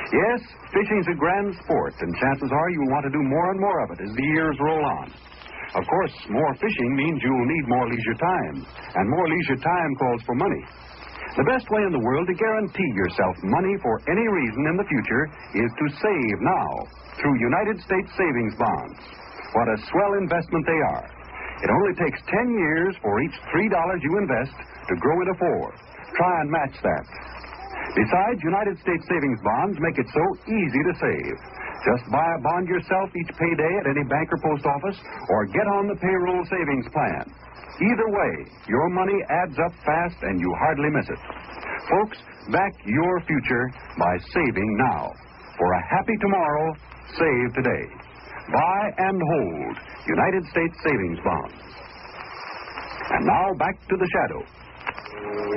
Yes, 0.09 0.39
fishing's 0.73 1.07
a 1.13 1.17
grand 1.19 1.53
sport, 1.61 1.93
and 1.99 2.09
chances 2.15 2.49
are 2.49 2.69
you'll 2.73 2.89
want 2.89 3.05
to 3.05 3.13
do 3.13 3.21
more 3.21 3.47
and 3.51 3.59
more 3.59 3.79
of 3.85 3.89
it 3.93 3.99
as 4.01 4.11
the 4.15 4.27
years 4.33 4.57
roll 4.63 4.83
on. 5.03 5.07
Of 5.75 5.83
course, 5.85 6.15
more 6.29 6.53
fishing 6.57 6.91
means 6.95 7.21
you'll 7.21 7.49
need 7.49 7.65
more 7.67 7.85
leisure 7.85 8.17
time, 8.17 8.55
and 8.65 9.05
more 9.09 9.27
leisure 9.27 9.59
time 9.61 9.91
calls 9.99 10.21
for 10.25 10.35
money. 10.35 10.63
The 11.33 11.49
best 11.49 11.65
way 11.73 11.81
in 11.81 11.89
the 11.89 12.05
world 12.05 12.29
to 12.29 12.37
guarantee 12.37 12.89
yourself 12.93 13.33
money 13.41 13.73
for 13.81 13.97
any 14.05 14.21
reason 14.21 14.69
in 14.69 14.77
the 14.77 14.85
future 14.85 15.23
is 15.57 15.71
to 15.81 15.85
save 15.97 16.37
now 16.45 16.69
through 17.17 17.33
United 17.41 17.81
States 17.81 18.05
savings 18.13 18.53
bonds. 18.53 19.01
What 19.57 19.65
a 19.73 19.77
swell 19.89 20.13
investment 20.21 20.61
they 20.69 20.81
are. 20.93 21.05
It 21.65 21.73
only 21.73 21.93
takes 21.97 22.21
10 22.29 22.53
years 22.53 22.93
for 23.01 23.17
each 23.25 23.33
$3 23.49 23.65
you 24.05 24.13
invest 24.21 24.53
to 24.61 24.93
grow 25.01 25.17
into 25.25 25.33
four. 25.41 25.73
Try 26.13 26.33
and 26.45 26.53
match 26.53 26.77
that. 26.85 27.05
Besides, 27.97 28.37
United 28.45 28.77
States 28.85 29.05
savings 29.09 29.41
bonds 29.41 29.77
make 29.81 29.97
it 29.97 30.09
so 30.13 30.25
easy 30.45 30.81
to 30.85 30.93
save. 31.01 31.35
Just 31.81 32.05
buy 32.13 32.29
a 32.37 32.41
bond 32.45 32.69
yourself 32.69 33.09
each 33.17 33.33
payday 33.41 33.73
at 33.81 33.89
any 33.89 34.05
bank 34.05 34.29
or 34.29 34.39
post 34.45 34.65
office, 34.69 34.97
or 35.29 35.49
get 35.49 35.65
on 35.65 35.89
the 35.89 35.97
payroll 35.97 36.45
savings 36.45 36.85
plan. 36.93 37.25
Either 37.81 38.07
way, 38.09 38.33
your 38.69 38.89
money 38.89 39.17
adds 39.29 39.57
up 39.65 39.73
fast 39.85 40.17
and 40.21 40.39
you 40.39 40.53
hardly 40.59 40.89
miss 40.91 41.09
it. 41.09 41.19
Folks, 41.89 42.17
back 42.51 42.71
your 42.85 43.19
future 43.25 43.65
by 43.97 44.17
saving 44.33 44.77
now. 44.77 45.09
For 45.57 45.71
a 45.73 45.81
happy 45.89 46.13
tomorrow, 46.21 46.73
save 47.17 47.53
today. 47.55 47.85
Buy 48.51 48.81
and 48.97 49.21
hold 49.21 49.77
United 50.07 50.43
States 50.51 50.75
savings 50.83 51.19
bonds. 51.23 51.55
And 53.09 53.25
now 53.25 53.53
back 53.57 53.75
to 53.89 53.95
the 53.97 54.09
shadow. 54.13 55.53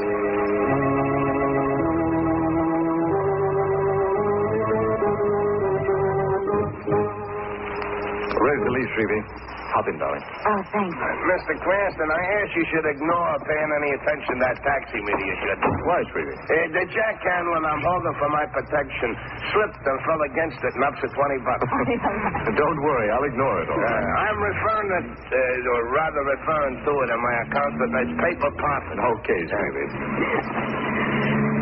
Where's 8.38 8.62
the 8.64 8.70
lease, 8.70 8.90
Shrevey? 8.94 9.45
Hop 9.76 9.84
in, 9.92 10.00
darling. 10.00 10.24
Oh, 10.24 10.60
thanks. 10.72 10.96
Mr. 10.96 11.52
Cranston, 11.60 12.08
I 12.08 12.22
ask 12.40 12.50
you 12.56 12.64
should 12.72 12.86
ignore 12.96 13.32
paying 13.44 13.70
any 13.76 13.90
attention 13.92 14.32
to 14.40 14.42
that 14.48 14.56
taxi 14.64 15.04
meter 15.04 15.20
you 15.20 15.36
should. 15.44 15.58
Why, 15.84 16.00
Shrevey? 16.08 16.32
Uh, 16.32 16.54
the 16.80 16.84
jackhandle 16.96 17.60
I'm 17.60 17.82
holding 17.84 18.16
for 18.16 18.30
my 18.32 18.44
protection 18.56 19.10
slipped 19.52 19.84
and 19.84 19.98
fell 20.08 20.22
against 20.32 20.56
it 20.64 20.72
and 20.80 20.84
upset 20.88 21.12
20 21.12 21.44
bucks. 21.44 21.68
Don't 22.64 22.80
worry, 22.88 23.08
I'll 23.12 23.28
ignore 23.28 23.56
it 23.60 23.68
all. 23.68 23.76
Uh, 23.76 24.24
I'm 24.24 24.38
referring 24.40 24.88
to, 24.96 25.00
uh, 25.04 25.72
or 25.76 25.80
rather 25.92 26.22
referring 26.24 26.76
to 26.80 26.92
it 26.96 27.08
in 27.12 27.20
my 27.20 27.34
account 27.44 27.72
that 27.76 27.90
there's 28.00 28.12
paper 28.16 28.50
profit. 28.56 28.96
Okay, 28.96 29.40
Shrevey. 29.52 29.86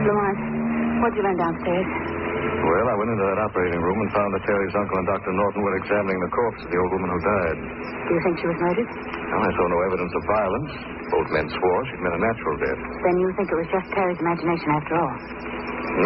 Lamont, 0.07 0.39
what'd 1.03 1.19
you 1.19 1.25
learn 1.27 1.39
downstairs? 1.43 2.14
Well, 2.65 2.87
I 2.89 2.95
went 2.97 3.11
into 3.13 3.27
that 3.29 3.41
operating 3.45 3.81
room 3.81 3.99
and 4.01 4.11
found 4.17 4.31
that 4.35 4.43
Terry's 4.49 4.75
uncle 4.75 4.97
and 4.97 5.07
Dr. 5.13 5.33
Norton 5.37 5.61
were 5.63 5.77
examining 5.85 6.19
the 6.25 6.33
corpse 6.33 6.61
of 6.65 6.69
the 6.73 6.79
old 6.81 6.91
woman 6.97 7.09
who 7.13 7.21
died. 7.21 7.59
Do 8.09 8.11
you 8.17 8.23
think 8.25 8.35
she 8.41 8.47
was 8.49 8.59
murdered? 8.61 8.89
Well, 8.89 9.43
I 9.45 9.51
saw 9.53 9.65
no 9.69 9.79
evidence 9.85 10.13
of 10.17 10.23
violence. 10.25 10.71
Both 11.13 11.29
men 11.37 11.47
swore 11.53 11.81
she'd 11.93 12.01
been 12.01 12.17
a 12.17 12.23
natural 12.25 12.55
death. 12.65 12.81
Then 13.05 13.15
you 13.21 13.29
think 13.37 13.47
it 13.53 13.59
was 13.61 13.69
just 13.69 13.87
Terry's 13.93 14.21
imagination 14.21 14.69
after 14.81 14.95
all? 14.97 15.15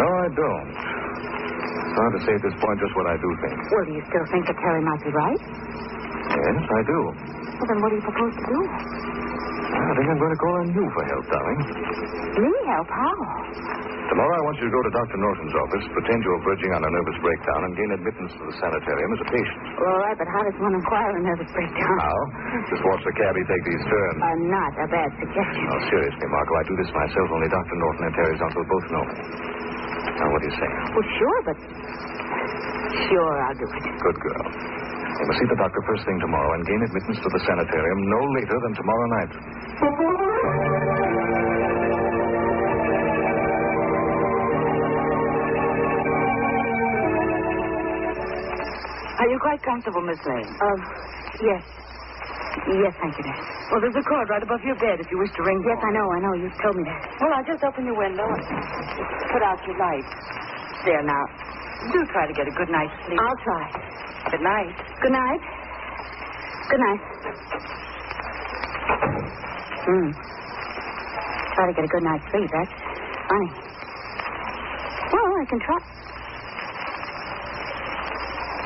No, 0.03 0.07
I 0.19 0.27
don't. 0.35 0.67
It's 0.69 1.95
hard 1.95 2.11
to 2.13 2.21
say 2.27 2.33
at 2.35 2.43
this 2.43 2.55
point 2.59 2.77
just 2.83 2.93
what 2.99 3.07
I 3.07 3.15
do 3.17 3.29
think. 3.39 3.55
Well, 3.71 3.85
do 3.87 3.91
you 3.95 4.03
still 4.11 4.25
think 4.29 4.43
that 4.51 4.57
Terry 4.59 4.81
might 4.83 5.01
be 5.01 5.11
right? 5.15 5.41
Yes, 5.41 6.59
I 6.59 6.81
do. 6.85 6.99
Well, 7.55 7.67
then 7.71 7.79
what 7.81 7.89
do 7.89 7.95
you 7.97 8.05
propose 8.05 8.33
to 8.35 8.43
do? 8.45 8.59
I 8.67 9.91
think 9.95 10.07
I'm 10.11 10.19
going 10.21 10.33
to 10.35 10.39
call 10.43 10.55
on 10.59 10.67
you 10.75 10.85
for 10.91 11.03
help, 11.07 11.23
darling. 11.31 11.59
Me 12.43 12.51
help? 12.67 12.87
How? 12.91 13.15
Tomorrow 14.09 14.35
I 14.35 14.41
want 14.41 14.57
you 14.57 14.65
to 14.65 14.73
go 14.73 14.81
to 14.81 14.91
Dr. 14.91 15.17
Norton's 15.21 15.53
office, 15.53 15.85
pretend 15.93 16.17
you're 16.25 16.41
verging 16.41 16.71
on 16.73 16.81
a 16.81 16.89
nervous 16.89 17.17
breakdown, 17.21 17.59
and 17.69 17.71
gain 17.77 17.89
admittance 17.93 18.31
to 18.41 18.43
the 18.49 18.55
sanitarium 18.57 19.09
as 19.13 19.21
a 19.21 19.29
patient. 19.29 19.59
Well, 19.77 19.85
all 19.93 20.01
right, 20.01 20.17
but 20.17 20.25
how 20.33 20.41
does 20.49 20.57
one 20.57 20.73
acquire 20.81 21.13
a 21.13 21.21
nervous 21.21 21.49
breakdown? 21.53 21.93
How? 22.01 22.17
Just 22.73 22.81
watch 22.89 23.01
the 23.05 23.13
cabbie 23.13 23.45
take 23.45 23.63
these 23.69 23.83
turns. 23.85 24.17
Uh, 24.17 24.37
not 24.49 24.71
a 24.81 24.87
bad 24.89 25.09
suggestion. 25.13 25.61
No, 25.61 25.77
seriously, 25.93 26.25
Margot, 26.25 26.57
I 26.57 26.63
do 26.65 26.75
this 26.81 26.89
myself. 26.89 27.27
Only 27.29 27.49
Dr. 27.53 27.75
Norton 27.77 28.03
and 28.09 28.13
Terry's 28.17 28.41
uncle 28.41 28.63
both 28.65 28.85
know 28.89 29.03
me. 29.05 29.15
Now, 30.17 30.27
what 30.33 30.39
do 30.41 30.47
you 30.49 30.57
say? 30.57 30.69
Well, 30.89 31.07
sure, 31.21 31.39
but... 31.45 31.57
Sure, 33.13 33.33
I'll 33.45 33.57
do 33.61 33.67
it. 33.69 33.83
Good 33.93 34.17
girl. 34.25 34.43
You 35.21 35.25
must 35.29 35.37
see 35.37 35.49
the 35.53 35.59
doctor 35.59 35.81
first 35.85 36.03
thing 36.09 36.17
tomorrow 36.17 36.51
and 36.57 36.63
gain 36.65 36.81
admittance 36.81 37.19
to 37.21 37.29
the 37.29 37.41
sanitarium 37.45 37.99
no 38.09 38.19
later 38.41 38.57
than 38.57 38.73
tomorrow 38.73 39.07
night. 39.21 39.31
Are 49.19 49.27
you 49.29 49.37
quite 49.43 49.61
comfortable, 49.67 50.01
Miss 50.01 50.19
Lane? 50.23 50.51
Uh, 50.55 50.77
yes. 51.43 51.63
Yes, 52.67 52.93
thank 53.03 53.13
you, 53.19 53.23
Nurse. 53.27 53.45
Well, 53.71 53.81
there's 53.83 53.95
a 53.99 54.05
cord 54.07 54.27
right 54.31 54.41
above 54.43 54.61
your 54.65 54.75
bed 54.81 54.99
if 54.99 55.07
you 55.11 55.19
wish 55.19 55.31
to 55.37 55.43
ring. 55.43 55.59
Yes, 55.67 55.77
I 55.83 55.91
know, 55.93 56.07
I 56.07 56.19
know. 56.23 56.33
You've 56.39 56.55
told 56.63 56.75
me 56.75 56.83
that. 56.87 56.99
Well, 57.21 57.31
I'll 57.35 57.45
just 57.45 57.61
open 57.63 57.85
your 57.85 57.97
window 57.99 58.25
and 58.25 58.43
put 59.31 59.43
out 59.45 59.59
your 59.67 59.77
light. 59.77 60.07
There 60.85 61.03
now. 61.03 61.23
Do 61.91 61.99
try 62.11 62.27
to 62.27 62.33
get 62.33 62.47
a 62.47 62.55
good 62.55 62.69
night's 62.71 62.95
sleep. 63.07 63.19
I'll 63.19 63.41
try. 63.43 63.63
Good 64.31 64.41
night. 64.43 64.71
Good 65.03 65.11
night. 65.13 65.41
Good 66.71 66.81
night. 66.81 67.01
Hmm. 69.85 70.09
Try 71.55 71.65
to 71.67 71.73
get 71.75 71.83
a 71.85 71.91
good 71.91 72.03
night's 72.03 72.25
sleep. 72.31 72.49
That's 72.51 72.73
funny. 73.29 73.51
Well, 75.11 75.29
I 75.39 75.45
can 75.49 75.59
try. 75.63 75.79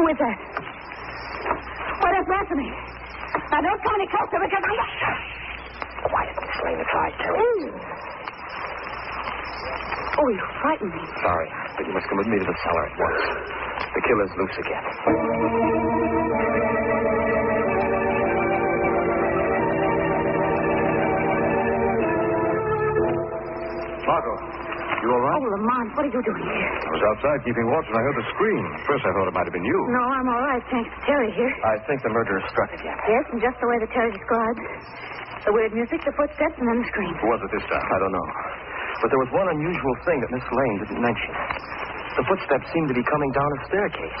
Who 0.00 0.08
is 0.08 0.16
that? 0.16 0.38
Why 2.00 2.08
doesn't 2.16 2.32
answer 2.32 2.56
me? 2.56 2.72
Now 3.52 3.60
don't 3.60 3.82
come 3.84 4.00
any 4.00 4.08
closer 4.08 4.40
because 4.40 4.64
I'm. 4.64 4.80
Quiet, 6.08 6.36
Miss 6.40 6.56
Lane. 6.64 6.80
It's 6.80 6.88
I, 6.88 7.08
Terry. 7.20 7.36
Oh, 10.16 10.28
you 10.32 10.40
frightened 10.64 10.96
me. 10.96 11.04
Sorry, 11.20 11.48
but 11.76 11.84
you 11.84 11.92
must 11.92 12.08
come 12.08 12.16
with 12.16 12.32
me 12.32 12.40
to 12.40 12.46
the 12.48 12.56
cellar 12.64 12.84
at 12.88 12.96
once. 12.96 13.20
The 13.92 14.00
killer's 14.08 14.32
loose 14.40 14.56
again. 14.64 14.84
Margot, 24.08 24.49
you 25.00 25.08
all 25.10 25.22
right? 25.24 25.40
Oh, 25.40 25.48
Lamont, 25.56 25.88
what 25.96 26.02
are 26.04 26.12
you 26.12 26.20
doing 26.22 26.44
here? 26.44 26.70
I 26.84 26.90
was 26.92 27.04
outside 27.14 27.38
keeping 27.48 27.66
watch 27.72 27.86
and 27.88 27.96
I 27.96 28.02
heard 28.04 28.18
the 28.20 28.26
scream. 28.36 28.62
First 28.84 29.02
I 29.08 29.10
thought 29.16 29.28
it 29.28 29.34
might 29.36 29.46
have 29.48 29.56
been 29.56 29.64
you. 29.64 29.78
No, 29.96 30.02
I'm 30.12 30.28
all 30.28 30.42
right, 30.44 30.64
thanks 30.68 30.90
to 30.92 30.98
Terry 31.08 31.30
here. 31.32 31.52
I 31.64 31.76
think 31.88 32.04
the 32.04 32.12
murderer 32.12 32.40
struck 32.52 32.70
again. 32.76 32.96
Yes, 33.08 33.24
and 33.32 33.40
just 33.40 33.56
the 33.60 33.68
way 33.68 33.76
that 33.80 33.90
Terry 33.96 34.12
described. 34.12 34.60
The 35.48 35.52
weird 35.56 35.72
music, 35.72 36.04
the 36.04 36.12
footsteps, 36.20 36.52
and 36.60 36.66
then 36.68 36.84
the 36.84 36.88
scream. 36.92 37.12
Who 37.16 37.28
was 37.32 37.40
it 37.40 37.50
this 37.56 37.64
time? 37.72 37.80
I 37.80 37.96
don't 37.96 38.12
know. 38.12 38.28
But 39.00 39.08
there 39.08 39.22
was 39.24 39.30
one 39.32 39.48
unusual 39.48 39.94
thing 40.04 40.20
that 40.20 40.28
Miss 40.36 40.44
Lane 40.52 40.76
didn't 40.84 41.00
mention. 41.00 41.32
The 42.20 42.24
footsteps 42.28 42.68
seemed 42.76 42.92
to 42.92 42.96
be 42.96 43.00
coming 43.08 43.30
down 43.32 43.48
a 43.48 43.58
staircase. 43.72 44.20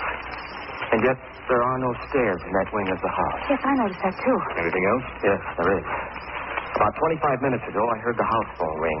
And 0.96 0.98
yet 1.04 1.18
there 1.52 1.60
are 1.60 1.78
no 1.84 1.92
stairs 2.08 2.40
in 2.40 2.52
that 2.56 2.68
wing 2.72 2.88
of 2.88 2.96
the 3.04 3.12
house. 3.12 3.42
Yes, 3.52 3.60
I 3.60 3.72
noticed 3.84 4.00
that, 4.00 4.16
too. 4.16 4.38
Anything 4.64 4.84
else? 4.96 5.06
Yes, 5.28 5.40
there 5.60 5.70
is. 5.76 5.86
About 6.80 6.94
25 6.96 7.44
minutes 7.44 7.64
ago, 7.68 7.82
I 7.84 7.96
heard 8.00 8.16
the 8.16 8.24
house 8.24 8.50
phone 8.56 8.78
ring. 8.80 9.00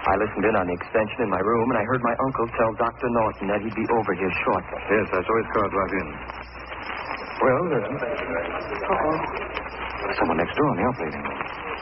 I 0.00 0.16
listened 0.16 0.44
in 0.48 0.54
on 0.56 0.64
the 0.66 0.72
extension 0.80 1.28
in 1.28 1.30
my 1.30 1.40
room, 1.44 1.66
and 1.70 1.78
I 1.78 1.84
heard 1.84 2.00
my 2.02 2.16
uncle 2.24 2.46
tell 2.56 2.72
Dr. 2.80 3.08
Norton 3.12 3.46
that 3.52 3.60
he'd 3.60 3.76
be 3.76 3.84
over 3.92 4.12
here 4.16 4.32
shortly. 4.48 4.80
Yes, 4.88 5.06
I 5.12 5.20
saw 5.20 5.34
his 5.36 5.48
car 5.52 5.66
drive 5.68 5.92
in. 5.92 6.08
Well, 7.40 7.62
there's 7.72 7.88
Uh-oh. 7.88 9.16
someone 10.20 10.36
next 10.40 10.52
door 10.56 10.68
in 10.72 10.76
the 10.80 10.86
operating 10.88 11.22
room. 11.24 11.40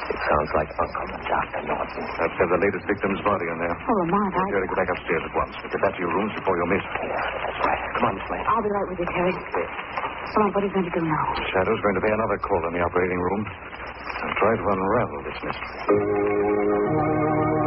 It 0.08 0.18
sounds 0.24 0.50
like 0.54 0.70
Uncle 0.78 1.06
and 1.14 1.22
Dr. 1.26 1.60
Norton. 1.66 2.04
Let's 2.18 2.36
have 2.38 2.50
the 2.54 2.60
latest 2.62 2.84
victim's 2.90 3.20
body 3.26 3.46
in 3.50 3.58
there. 3.58 3.74
Oh, 3.76 3.94
Lamont, 4.06 4.34
I... 4.34 4.36
Jerry, 4.54 4.66
go 4.70 4.76
back 4.78 4.90
upstairs 4.94 5.22
at 5.26 5.34
once. 5.34 5.54
Get 5.62 5.80
back 5.82 5.94
to 5.94 6.00
your 6.02 6.12
rooms 6.14 6.32
before 6.38 6.54
you're 6.58 6.70
missed. 6.74 6.86
That's 6.90 7.60
right. 7.66 7.80
Come 7.98 8.04
on, 8.06 8.12
Miss 8.18 8.26
Lane. 8.30 8.44
I'll 8.46 8.62
be 8.62 8.70
right 8.70 8.86
with 8.88 8.98
you, 9.02 9.06
Terry. 9.14 9.32
Lamont, 9.34 10.54
what 10.54 10.62
are 10.62 10.66
you 10.70 10.74
going 10.74 10.86
to 10.90 10.94
do 10.94 11.02
now? 11.06 11.24
Shadow's 11.54 11.82
going 11.82 11.94
to 11.98 12.02
pay 12.02 12.12
another 12.14 12.38
call 12.42 12.62
in 12.70 12.72
the 12.78 12.82
operating 12.86 13.18
room 13.18 13.42
and 13.46 14.30
try 14.42 14.52
to 14.58 14.64
unravel 14.74 15.18
this 15.26 15.38
mystery. 15.42 17.57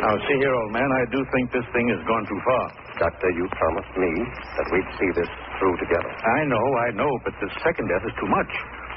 Now, 0.00 0.16
see 0.24 0.36
here, 0.40 0.54
old 0.56 0.72
man, 0.72 0.88
I 0.88 1.04
do 1.12 1.20
think 1.28 1.52
this 1.52 1.68
thing 1.76 1.86
has 1.92 2.00
gone 2.08 2.24
too 2.24 2.40
far. 2.40 2.64
Doctor, 3.04 3.28
you 3.36 3.44
promised 3.52 3.92
me 4.00 4.12
that 4.56 4.66
we'd 4.72 4.90
see 4.96 5.10
this 5.12 5.28
through 5.60 5.76
together. 5.76 6.08
I 6.08 6.40
know, 6.48 6.66
I 6.88 6.88
know, 6.96 7.12
but 7.20 7.36
the 7.36 7.48
second 7.60 7.84
death 7.84 8.04
is 8.08 8.14
too 8.16 8.30
much. 8.32 8.48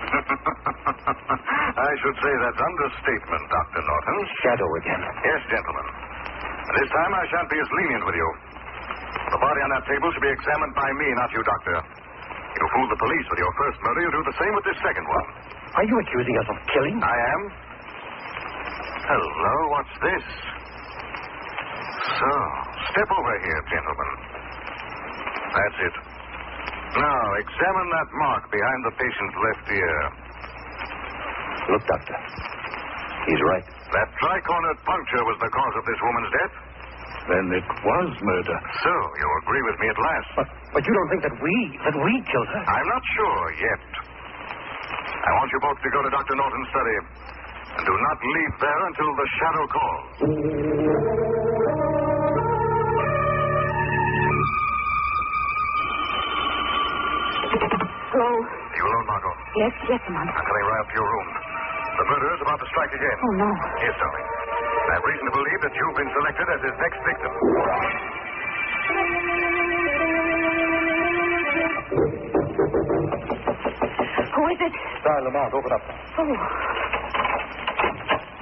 I 1.76 1.92
should 2.00 2.18
say 2.24 2.32
that's 2.40 2.56
understatement, 2.56 3.44
Dr. 3.52 3.82
Norton. 3.84 4.18
Shadow 4.48 4.70
again. 4.80 5.02
Yes, 5.28 5.42
gentlemen. 5.52 5.88
This 6.80 6.90
time 6.96 7.12
I 7.12 7.24
shan't 7.36 7.50
be 7.52 7.60
as 7.60 7.70
lenient 7.84 8.04
with 8.08 8.16
you. 8.16 8.30
The 9.36 9.40
body 9.44 9.60
on 9.60 9.70
that 9.76 9.84
table 9.84 10.08
should 10.16 10.24
be 10.24 10.32
examined 10.32 10.72
by 10.72 10.88
me, 10.88 11.08
not 11.20 11.30
you, 11.36 11.44
Doctor. 11.44 11.78
You 11.84 12.66
fooled 12.80 12.92
the 12.96 13.00
police 13.04 13.28
with 13.28 13.40
your 13.44 13.54
first 13.60 13.78
murder. 13.84 14.00
You'll 14.08 14.18
do 14.24 14.24
the 14.24 14.38
same 14.40 14.54
with 14.56 14.66
this 14.72 14.80
second 14.80 15.04
one. 15.04 15.28
Are 15.84 15.86
you 15.88 15.96
accusing 16.00 16.36
us 16.40 16.48
of 16.48 16.58
killing? 16.72 16.96
I 17.04 17.18
am. 17.36 17.42
Hello, 19.04 19.56
what's 19.76 19.96
this? 20.00 20.53
So, 22.04 22.32
step 22.92 23.10
over 23.16 23.36
here, 23.40 23.62
gentlemen. 23.72 24.10
That's 25.56 25.80
it. 25.88 25.96
Now, 27.00 27.22
examine 27.40 27.88
that 27.96 28.10
mark 28.20 28.44
behind 28.52 28.80
the 28.86 28.94
patient's 29.00 29.38
left 29.40 29.66
ear. 29.72 29.98
Look, 31.72 31.84
Doctor. 31.88 32.20
He's 33.32 33.40
right. 33.48 33.66
That 33.96 34.08
tri-cornered 34.20 34.80
puncture 34.84 35.24
was 35.24 35.38
the 35.40 35.48
cause 35.48 35.76
of 35.80 35.84
this 35.88 36.00
woman's 36.04 36.32
death. 36.36 36.54
Then 37.24 37.46
it 37.56 37.64
was 37.88 38.10
murder. 38.20 38.58
So, 38.84 38.94
you 39.16 39.28
agree 39.48 39.64
with 39.64 39.78
me 39.80 39.88
at 39.88 40.00
last? 40.04 40.30
But, 40.44 40.48
but 40.76 40.82
you 40.84 40.92
don't 40.92 41.10
think 41.16 41.24
that 41.24 41.36
we, 41.40 41.56
that 41.88 41.96
we 42.04 42.14
killed 42.28 42.50
her? 42.52 42.64
I'm 42.68 42.90
not 42.92 43.04
sure 43.16 43.44
yet. 43.64 43.82
I 45.24 45.32
want 45.40 45.48
you 45.56 45.60
both 45.64 45.80
to 45.80 45.90
go 45.96 46.00
to 46.04 46.12
Dr. 46.12 46.36
Norton's 46.36 46.68
study. 46.68 46.98
And 47.78 47.86
do 47.86 47.94
not 48.06 48.18
leave 48.22 48.54
there 48.62 48.82
until 48.88 49.12
the 49.16 49.28
shadow 49.40 49.66
calls. 49.74 51.24
Hello? 57.04 58.30
You 58.30 58.84
alone, 58.88 59.06
Margot? 59.10 59.34
Yes, 59.58 59.74
yes, 59.90 60.02
Lamont. 60.08 60.30
I'm 60.30 60.46
coming 60.46 60.66
right 60.70 60.82
up 60.86 60.88
to 60.88 60.96
your 60.96 61.08
room. 61.10 61.28
The 61.98 62.06
murderer's 62.10 62.42
about 62.46 62.60
to 62.62 62.68
strike 62.70 62.94
again. 62.94 63.18
Oh, 63.26 63.34
no. 63.42 63.50
Yes, 63.82 63.96
darling. 63.98 64.28
I 64.30 64.92
have 64.96 65.04
reason 65.10 65.26
to 65.28 65.34
believe 65.34 65.60
that 65.66 65.74
you've 65.74 65.98
been 65.98 66.12
selected 66.14 66.48
as 66.54 66.60
his 66.62 66.76
next 66.78 67.00
victim. 67.04 67.32
Who 73.14 74.42
is 74.50 74.60
it? 74.66 74.74
Sorry, 75.04 75.22
Lamont, 75.30 75.54
open 75.54 75.72
up. 75.74 75.84
Oh. 76.18 76.83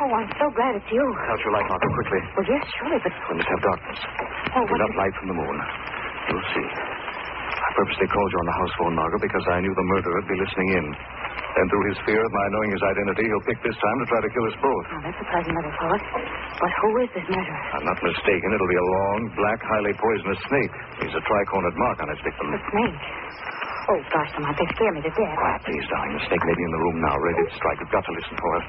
Oh, 0.02 0.10
I'm 0.18 0.32
so 0.34 0.50
glad 0.58 0.74
it's 0.82 0.90
you. 0.90 1.06
Out 1.30 1.40
your 1.46 1.54
light, 1.54 1.68
Margot, 1.70 1.94
quickly. 1.94 2.22
Well, 2.34 2.48
yes, 2.50 2.64
surely, 2.82 2.98
but... 3.06 3.14
We 3.30 3.34
must 3.38 3.50
have 3.54 3.62
darkness. 3.62 4.00
Oh, 4.58 4.66
what... 4.66 4.80
not 4.82 4.94
light 4.98 5.14
from 5.22 5.28
the 5.30 5.38
moon. 5.38 5.56
You'll 6.26 6.48
see. 6.58 6.66
I 6.66 7.70
purposely 7.78 8.10
called 8.10 8.30
you 8.34 8.40
on 8.42 8.48
the 8.50 8.58
house 8.58 8.74
phone, 8.82 8.96
Margot, 8.98 9.22
because 9.22 9.46
I 9.54 9.62
knew 9.62 9.70
the 9.78 9.88
murderer 9.94 10.18
would 10.18 10.26
be 10.26 10.40
listening 10.42 10.70
in. 10.82 10.86
And 11.52 11.66
through 11.70 11.86
his 11.94 12.00
fear 12.08 12.18
of 12.18 12.32
my 12.34 12.48
knowing 12.50 12.72
his 12.74 12.82
identity, 12.82 13.30
he'll 13.30 13.46
pick 13.46 13.60
this 13.62 13.78
time 13.78 13.98
to 14.02 14.06
try 14.10 14.20
to 14.26 14.32
kill 14.34 14.46
us 14.50 14.58
both. 14.58 14.86
Oh, 14.90 15.02
that's 15.06 15.22
a 15.22 15.28
pleasant 15.30 15.54
little 15.54 15.76
thought. 15.78 16.04
But 16.58 16.72
who 16.82 16.90
is 17.06 17.10
this 17.14 17.28
murderer? 17.30 17.62
I'm 17.78 17.86
not 17.86 18.00
mistaken. 18.02 18.48
It'll 18.58 18.74
be 18.74 18.82
a 18.82 18.90
long, 18.90 19.20
black, 19.38 19.60
highly 19.62 19.94
poisonous 20.02 20.42
snake. 20.50 20.74
He's 21.06 21.14
a 21.14 21.22
tri-cornered 21.22 21.78
mark 21.78 21.98
on 22.02 22.08
his 22.10 22.22
victim. 22.26 22.50
The 22.50 22.62
snake. 22.74 22.98
Oh, 23.92 24.00
gosh, 24.10 24.32
Lamont, 24.40 24.56
they 24.58 24.68
scare 24.74 24.94
me 24.96 25.02
to 25.04 25.12
death. 25.14 25.36
Quiet, 25.38 25.62
please, 25.68 25.86
darling. 25.92 26.16
The 26.18 26.24
snake 26.26 26.42
may 26.48 26.56
be 26.56 26.64
in 26.64 26.74
the 26.74 26.82
room 26.90 26.98
now, 27.04 27.16
ready 27.20 27.42
to 27.46 27.54
strike. 27.54 27.78
We've 27.84 27.94
got 27.94 28.06
to 28.08 28.14
listen 28.18 28.36
for 28.40 28.52
it. 28.58 28.66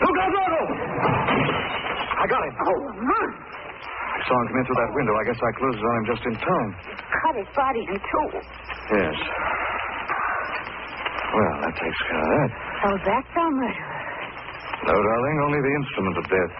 Look 0.00 0.16
out! 0.16 0.32
I 2.20 2.24
got 2.28 2.42
him. 2.44 2.54
Oh. 2.60 2.80
I 3.00 4.18
saw 4.28 4.36
him 4.40 4.46
come 4.48 4.58
in 4.60 4.64
through 4.68 4.80
that 4.80 4.92
window. 4.92 5.14
I 5.16 5.24
guess 5.24 5.40
I 5.40 5.50
closed 5.56 5.78
it 5.80 5.84
on 5.84 5.94
him 5.96 6.06
just 6.12 6.24
in 6.28 6.34
time. 6.36 6.70
Cut 7.24 7.34
his 7.36 7.48
body 7.56 7.82
in 7.88 7.96
two. 7.96 8.28
Yes. 8.92 9.16
Well, 11.30 11.54
that 11.62 11.74
takes 11.78 12.00
care 12.08 12.20
of 12.20 12.28
that. 12.28 12.50
So 12.84 12.88
that's 13.06 13.32
our 13.36 13.50
murderer. 13.52 13.96
No, 14.80 14.96
darling, 14.96 15.36
only 15.44 15.60
the 15.60 15.74
instrument 15.76 16.16
of 16.18 16.24
death. 16.28 16.54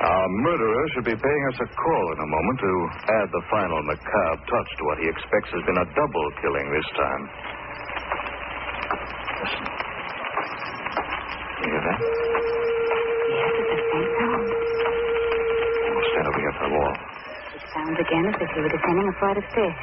Our 0.00 0.28
murderer 0.48 0.84
should 0.94 1.04
be 1.04 1.16
paying 1.16 1.44
us 1.52 1.58
a 1.60 1.68
call 1.76 2.04
in 2.12 2.18
a 2.24 2.28
moment 2.28 2.58
to 2.60 2.72
add 3.20 3.28
the 3.32 3.42
final 3.50 3.80
macabre 3.84 4.40
touch 4.48 4.70
to 4.80 4.82
what 4.88 4.96
he 5.00 5.08
expects 5.08 5.50
has 5.52 5.64
been 5.68 5.76
a 5.76 5.88
double 5.92 6.26
killing 6.40 6.66
this 6.72 6.88
time. 6.96 7.22
Listen. 9.44 9.64
You 11.40 11.49
hear 11.68 11.82
that? 11.84 12.00
Yes, 12.00 13.52
it's 13.60 13.70
the 13.70 13.78
same 13.90 14.08
sound. 14.18 14.46
We'll 14.50 16.06
stand 16.10 16.26
over 16.28 16.40
here 16.40 16.54
for 16.58 16.64
a 16.66 16.72
wall. 16.74 16.94
It 17.54 17.62
sounds 17.74 17.98
again 18.00 18.24
as 18.30 18.36
if 18.40 18.48
he 18.54 18.58
were 18.60 18.72
descending 18.72 19.06
a 19.08 19.14
flight 19.20 19.36
of 19.38 19.44
stairs. 19.52 19.76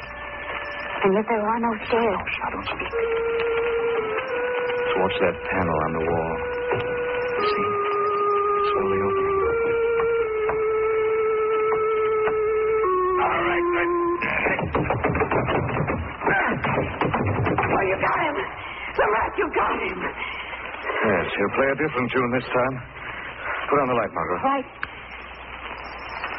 And 1.04 1.14
yet 1.14 1.26
there 1.28 1.42
are 1.42 1.60
no 1.60 1.72
stairs. 1.86 2.18
Shh, 2.18 2.38
now 2.42 2.50
don't 2.58 2.66
speak. 2.66 2.92
Towards 4.94 5.16
that 5.22 5.36
panel 5.52 5.76
on 5.86 5.92
the 5.94 6.04
wall. 6.10 6.34
You 7.38 7.44
see? 7.48 7.68
It's 8.58 8.68
slowly 8.74 8.98
opening. 9.06 9.36
All 13.18 13.40
right, 13.46 13.64
good. 13.74 13.90
Oh, 16.58 17.82
you 17.86 17.96
got 18.02 18.18
him. 18.26 18.36
Lamont, 18.98 19.32
you 19.38 19.46
got 19.54 19.78
him. 19.78 19.98
Yes, 20.98 21.26
he'll 21.30 21.54
play 21.54 21.68
a 21.70 21.76
different 21.78 22.10
tune 22.10 22.30
this 22.34 22.48
time. 22.50 22.74
Put 23.70 23.78
on 23.80 23.88
the 23.88 23.94
light, 23.94 24.12
Margot. 24.12 24.38
Right. 24.42 24.68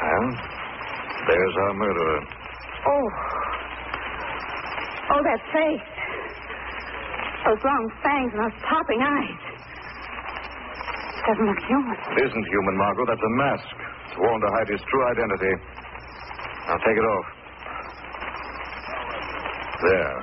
Well, 0.00 0.26
there's 1.28 1.56
our 1.64 1.74
murderer. 1.74 2.20
Oh. 2.86 3.06
Oh, 5.16 5.22
that 5.24 5.40
face. 5.52 5.86
Those 7.46 7.60
long 7.64 7.84
fangs 8.04 8.32
and 8.36 8.40
those 8.44 8.58
popping 8.68 9.00
eyes. 9.00 9.40
It 11.18 11.24
doesn't 11.26 11.46
look 11.46 11.62
human. 11.68 11.96
It 12.16 12.24
isn't 12.28 12.46
human, 12.46 12.76
Margot. 12.76 13.06
That's 13.06 13.22
a 13.22 13.32
mask. 13.40 13.64
It's 14.08 14.18
worn 14.18 14.40
to 14.40 14.48
hide 14.48 14.68
his 14.68 14.80
true 14.90 15.04
identity. 15.08 15.54
Now 16.68 16.76
take 16.84 16.96
it 16.96 17.06
off. 17.06 17.26
There. 19.82 20.16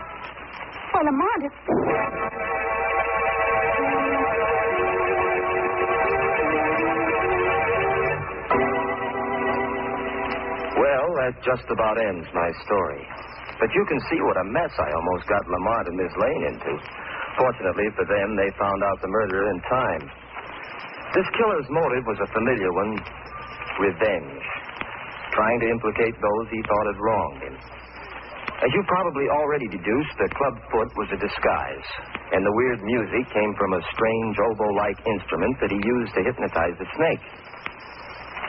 Well, 0.93 1.04
Lamont, 1.06 1.41
it's... 1.43 2.47
that 11.28 11.44
just 11.44 11.68
about 11.68 12.00
ends 12.00 12.24
my 12.32 12.48
story. 12.63 13.04
But 13.60 13.68
you 13.76 13.84
can 13.92 14.00
see 14.08 14.20
what 14.24 14.40
a 14.40 14.48
mess 14.48 14.72
I 14.80 14.88
almost 14.96 15.28
got 15.28 15.44
Lamont 15.44 15.92
and 15.92 15.98
Miss 16.00 16.13
Lane 16.16 16.44
into. 16.56 16.74
Fortunately 17.36 17.90
for 18.00 18.08
them, 18.08 18.28
they 18.40 18.48
found 18.56 18.80
out 18.80 18.98
the 19.04 19.12
murderer 19.12 19.52
in 19.52 19.60
time. 19.68 20.04
This 21.12 21.28
killer's 21.36 21.68
motive 21.68 22.08
was 22.08 22.20
a 22.24 22.32
familiar 22.32 22.72
one 22.72 22.96
revenge. 23.76 24.46
Trying 25.36 25.60
to 25.60 25.68
implicate 25.68 26.16
those 26.16 26.46
he 26.48 26.63
thought 26.63 26.88
had 26.88 27.00
wronged 27.04 27.42
him. 27.44 27.56
As 28.63 28.72
you 28.72 28.82
probably 28.88 29.28
already 29.28 29.68
deduced, 29.68 30.16
the 30.18 30.32
club 30.32 30.56
foot 30.72 30.90
was 30.96 31.12
a 31.12 31.20
disguise, 31.20 31.88
and 32.32 32.42
the 32.42 32.56
weird 32.56 32.80
music 32.88 33.28
came 33.36 33.54
from 33.60 33.76
a 33.76 33.82
strange 33.94 34.36
oboe 34.48 34.74
like 34.80 34.98
instrument 35.04 35.60
that 35.60 35.76
he 35.76 35.82
used 35.84 36.13
to 36.16 36.24
hypnotize 36.24 36.78
the 36.80 36.90
snake. 36.96 37.24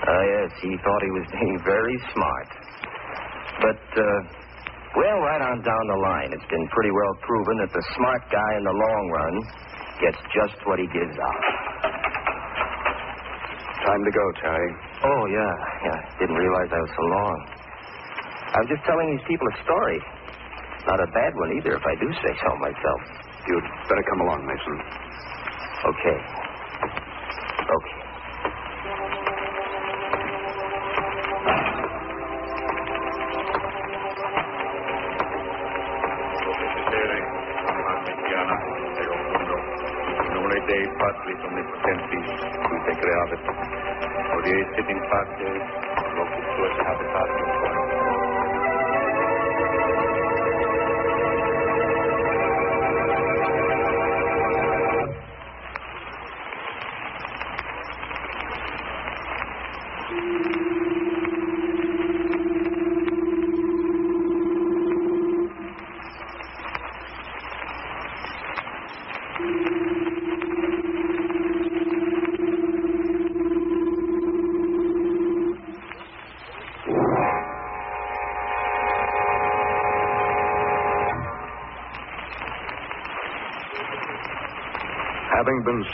Ah, 0.08 0.22
yes, 0.32 0.50
he 0.62 0.72
thought 0.80 1.02
he 1.02 1.12
was 1.12 1.26
being 1.28 1.58
very 1.66 1.98
smart. 2.14 2.67
But, 3.62 3.82
uh, 3.98 4.20
well, 4.98 5.18
right 5.22 5.42
on 5.52 5.56
down 5.62 5.84
the 5.90 6.00
line, 6.02 6.30
it's 6.34 6.48
been 6.50 6.66
pretty 6.74 6.92
well 6.94 7.14
proven 7.26 7.56
that 7.66 7.72
the 7.74 7.84
smart 7.98 8.22
guy 8.30 8.50
in 8.58 8.64
the 8.64 8.76
long 8.76 9.04
run 9.14 9.34
gets 10.02 10.20
just 10.34 10.56
what 10.66 10.78
he 10.78 10.86
gives 10.94 11.16
out. 11.16 11.42
Time 13.84 14.02
to 14.04 14.12
go, 14.12 14.24
Terry. 14.42 14.70
Oh, 15.04 15.22
yeah, 15.30 15.54
yeah. 15.86 15.98
Didn't 16.20 16.36
realize 16.38 16.68
I 16.70 16.80
was 16.82 16.92
so 16.98 17.04
long. 17.08 17.38
I 18.38 18.58
was 18.64 18.68
just 18.74 18.84
telling 18.86 19.06
these 19.12 19.26
people 19.28 19.46
a 19.48 19.56
story. 19.64 19.98
Not 20.86 20.98
a 21.04 21.08
bad 21.12 21.32
one 21.36 21.50
either, 21.58 21.74
if 21.76 21.84
I 21.84 21.94
do 22.00 22.08
say 22.12 22.32
so 22.42 22.50
myself. 22.62 23.00
You'd 23.48 23.68
better 23.88 24.04
come 24.08 24.20
along, 24.24 24.40
Mason. 24.46 24.76
Okay. 25.94 26.18
Okay. 27.58 27.97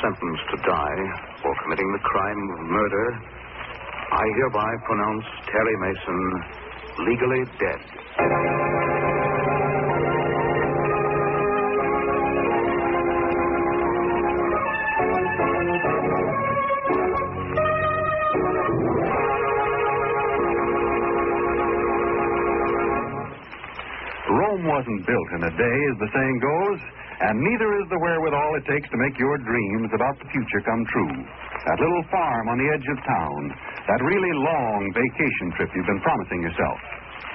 Sentenced 0.05 0.47
to 0.53 0.59
die 0.69 1.03
for 1.40 1.53
committing 1.64 1.88
the 1.97 2.05
crime 2.05 2.43
of 2.53 2.61
murder, 2.69 3.07
I 4.12 4.25
hereby 4.37 4.71
pronounce 4.85 5.25
Terry 5.49 5.77
Mason 5.81 6.21
legally 7.09 7.43
dead. 7.57 8.04
Wasn't 24.85 25.09
built 25.09 25.31
in 25.33 25.42
a 25.49 25.53
day, 25.57 25.79
as 25.88 25.97
the 25.97 26.11
saying 26.12 26.38
goes, 26.44 26.81
and 27.25 27.40
neither 27.40 27.68
is 27.81 27.88
the 27.88 27.97
wherewithal 28.05 28.53
it 28.61 28.68
takes 28.68 28.85
to 28.92 29.01
make 29.01 29.16
your 29.16 29.33
dreams 29.40 29.88
about 29.97 30.12
the 30.20 30.29
future 30.29 30.61
come 30.61 30.85
true. 30.92 31.16
That 31.64 31.81
little 31.81 32.05
farm 32.12 32.53
on 32.53 32.61
the 32.61 32.68
edge 32.68 32.85
of 32.85 32.99
town, 33.01 33.40
that 33.88 34.01
really 34.05 34.35
long 34.44 34.85
vacation 34.92 35.49
trip 35.57 35.73
you've 35.73 35.88
been 35.88 36.05
promising 36.05 36.44
yourself. 36.44 36.77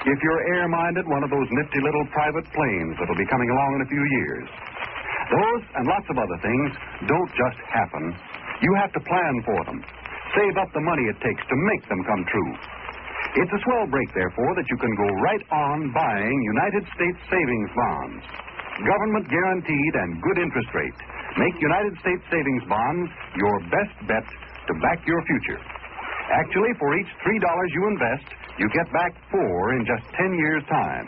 If 0.05 0.21
you're 0.21 0.43
air 0.61 0.69
minded, 0.69 1.09
one 1.09 1.25
of 1.25 1.33
those 1.33 1.49
nifty 1.49 1.81
little 1.81 2.05
private 2.13 2.45
planes 2.53 2.93
that'll 3.01 3.17
be 3.17 3.25
coming 3.33 3.49
along 3.49 3.81
in 3.81 3.81
a 3.81 3.89
few 3.89 4.05
years. 4.21 4.45
Those 5.33 5.63
and 5.73 5.89
lots 5.89 6.05
of 6.13 6.21
other 6.21 6.37
things 6.45 6.69
don't 7.09 7.31
just 7.33 7.59
happen. 7.73 8.13
You 8.61 8.71
have 8.77 8.93
to 8.93 9.01
plan 9.01 9.35
for 9.41 9.59
them. 9.65 9.81
Save 10.37 10.55
up 10.61 10.69
the 10.77 10.85
money 10.85 11.09
it 11.09 11.17
takes 11.25 11.41
to 11.49 11.55
make 11.57 11.83
them 11.89 12.05
come 12.05 12.21
true. 12.29 12.53
It's 13.37 13.53
a 13.53 13.61
swell 13.61 13.85
break, 13.93 14.09
therefore, 14.17 14.57
that 14.57 14.65
you 14.73 14.77
can 14.81 14.93
go 14.97 15.07
right 15.21 15.43
on 15.53 15.77
buying 15.93 16.37
United 16.49 16.81
States 16.97 17.19
savings 17.29 17.71
bonds. 17.77 18.25
Government 18.81 19.25
guaranteed 19.29 19.93
and 20.01 20.17
good 20.17 20.37
interest 20.41 20.69
rate. 20.73 20.97
Make 21.37 21.53
United 21.61 21.93
States 22.01 22.25
savings 22.33 22.65
bonds 22.65 23.05
your 23.37 23.55
best 23.69 23.93
bet 24.09 24.25
to 24.25 24.73
back 24.81 25.05
your 25.05 25.21
future. 25.29 25.61
Actually, 26.41 26.73
for 26.81 26.89
each 26.97 27.11
$3 27.21 27.37
you 27.77 27.83
invest, 27.93 28.25
you 28.57 28.65
get 28.73 28.89
back 28.97 29.13
four 29.29 29.77
in 29.77 29.85
just 29.85 30.09
10 30.17 30.33
years' 30.33 30.65
time. 30.65 31.05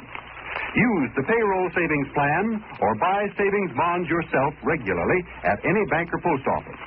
Use 0.78 1.10
the 1.18 1.26
payroll 1.26 1.68
savings 1.74 2.10
plan 2.14 2.46
or 2.86 2.92
buy 3.02 3.26
savings 3.34 3.74
bonds 3.74 4.06
yourself 4.06 4.54
regularly 4.62 5.20
at 5.42 5.58
any 5.66 5.84
bank 5.90 6.06
or 6.14 6.22
post 6.22 6.46
office. 6.54 6.82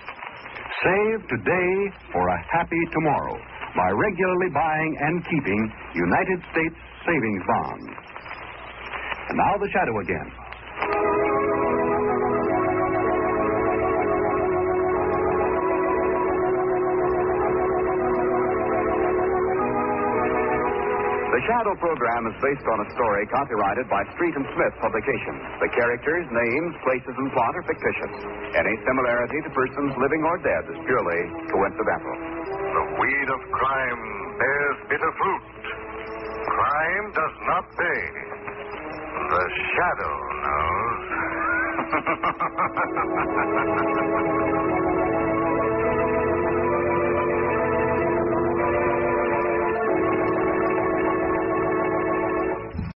Save 0.87 1.19
today 1.27 1.71
for 2.15 2.23
a 2.23 2.39
happy 2.55 2.83
tomorrow 2.95 3.54
by 3.77 3.91
regularly 3.91 4.51
buying 4.55 4.97
and 5.01 5.25
keeping 5.27 5.61
United 5.95 6.41
States 6.53 6.77
savings 7.07 7.43
bonds. 7.47 7.91
And 9.29 9.37
now 9.39 9.57
the 9.59 9.69
shadow 9.73 9.99
again. 10.01 10.29
The 21.35 21.43
Shadow 21.51 21.75
program 21.83 22.31
is 22.31 22.37
based 22.39 22.63
on 22.63 22.79
a 22.79 22.89
story 22.95 23.27
copyrighted 23.27 23.91
by 23.91 24.07
Street 24.15 24.39
and 24.39 24.47
Smith 24.55 24.75
Publications. 24.79 25.43
The 25.59 25.67
characters, 25.75 26.25
names, 26.31 26.73
places, 26.87 27.11
and 27.11 27.29
plot 27.35 27.59
are 27.59 27.67
fictitious. 27.67 28.15
Any 28.55 28.75
similarity 28.87 29.43
to 29.43 29.51
persons 29.51 29.99
living 29.99 30.23
or 30.23 30.39
dead 30.47 30.63
is 30.71 30.79
purely 30.87 31.21
coincidental. 31.51 32.34
The 32.75 32.85
weed 33.01 33.29
of 33.31 33.41
crime 33.53 34.03
bears 34.39 34.77
bitter 34.91 35.13
fruit. 35.17 35.43
Crime 36.45 37.13
does 37.13 37.37
not 37.47 37.65
pay. 37.79 38.11
The 39.31 39.51
shadow 39.77 40.17
knows. 40.43 41.03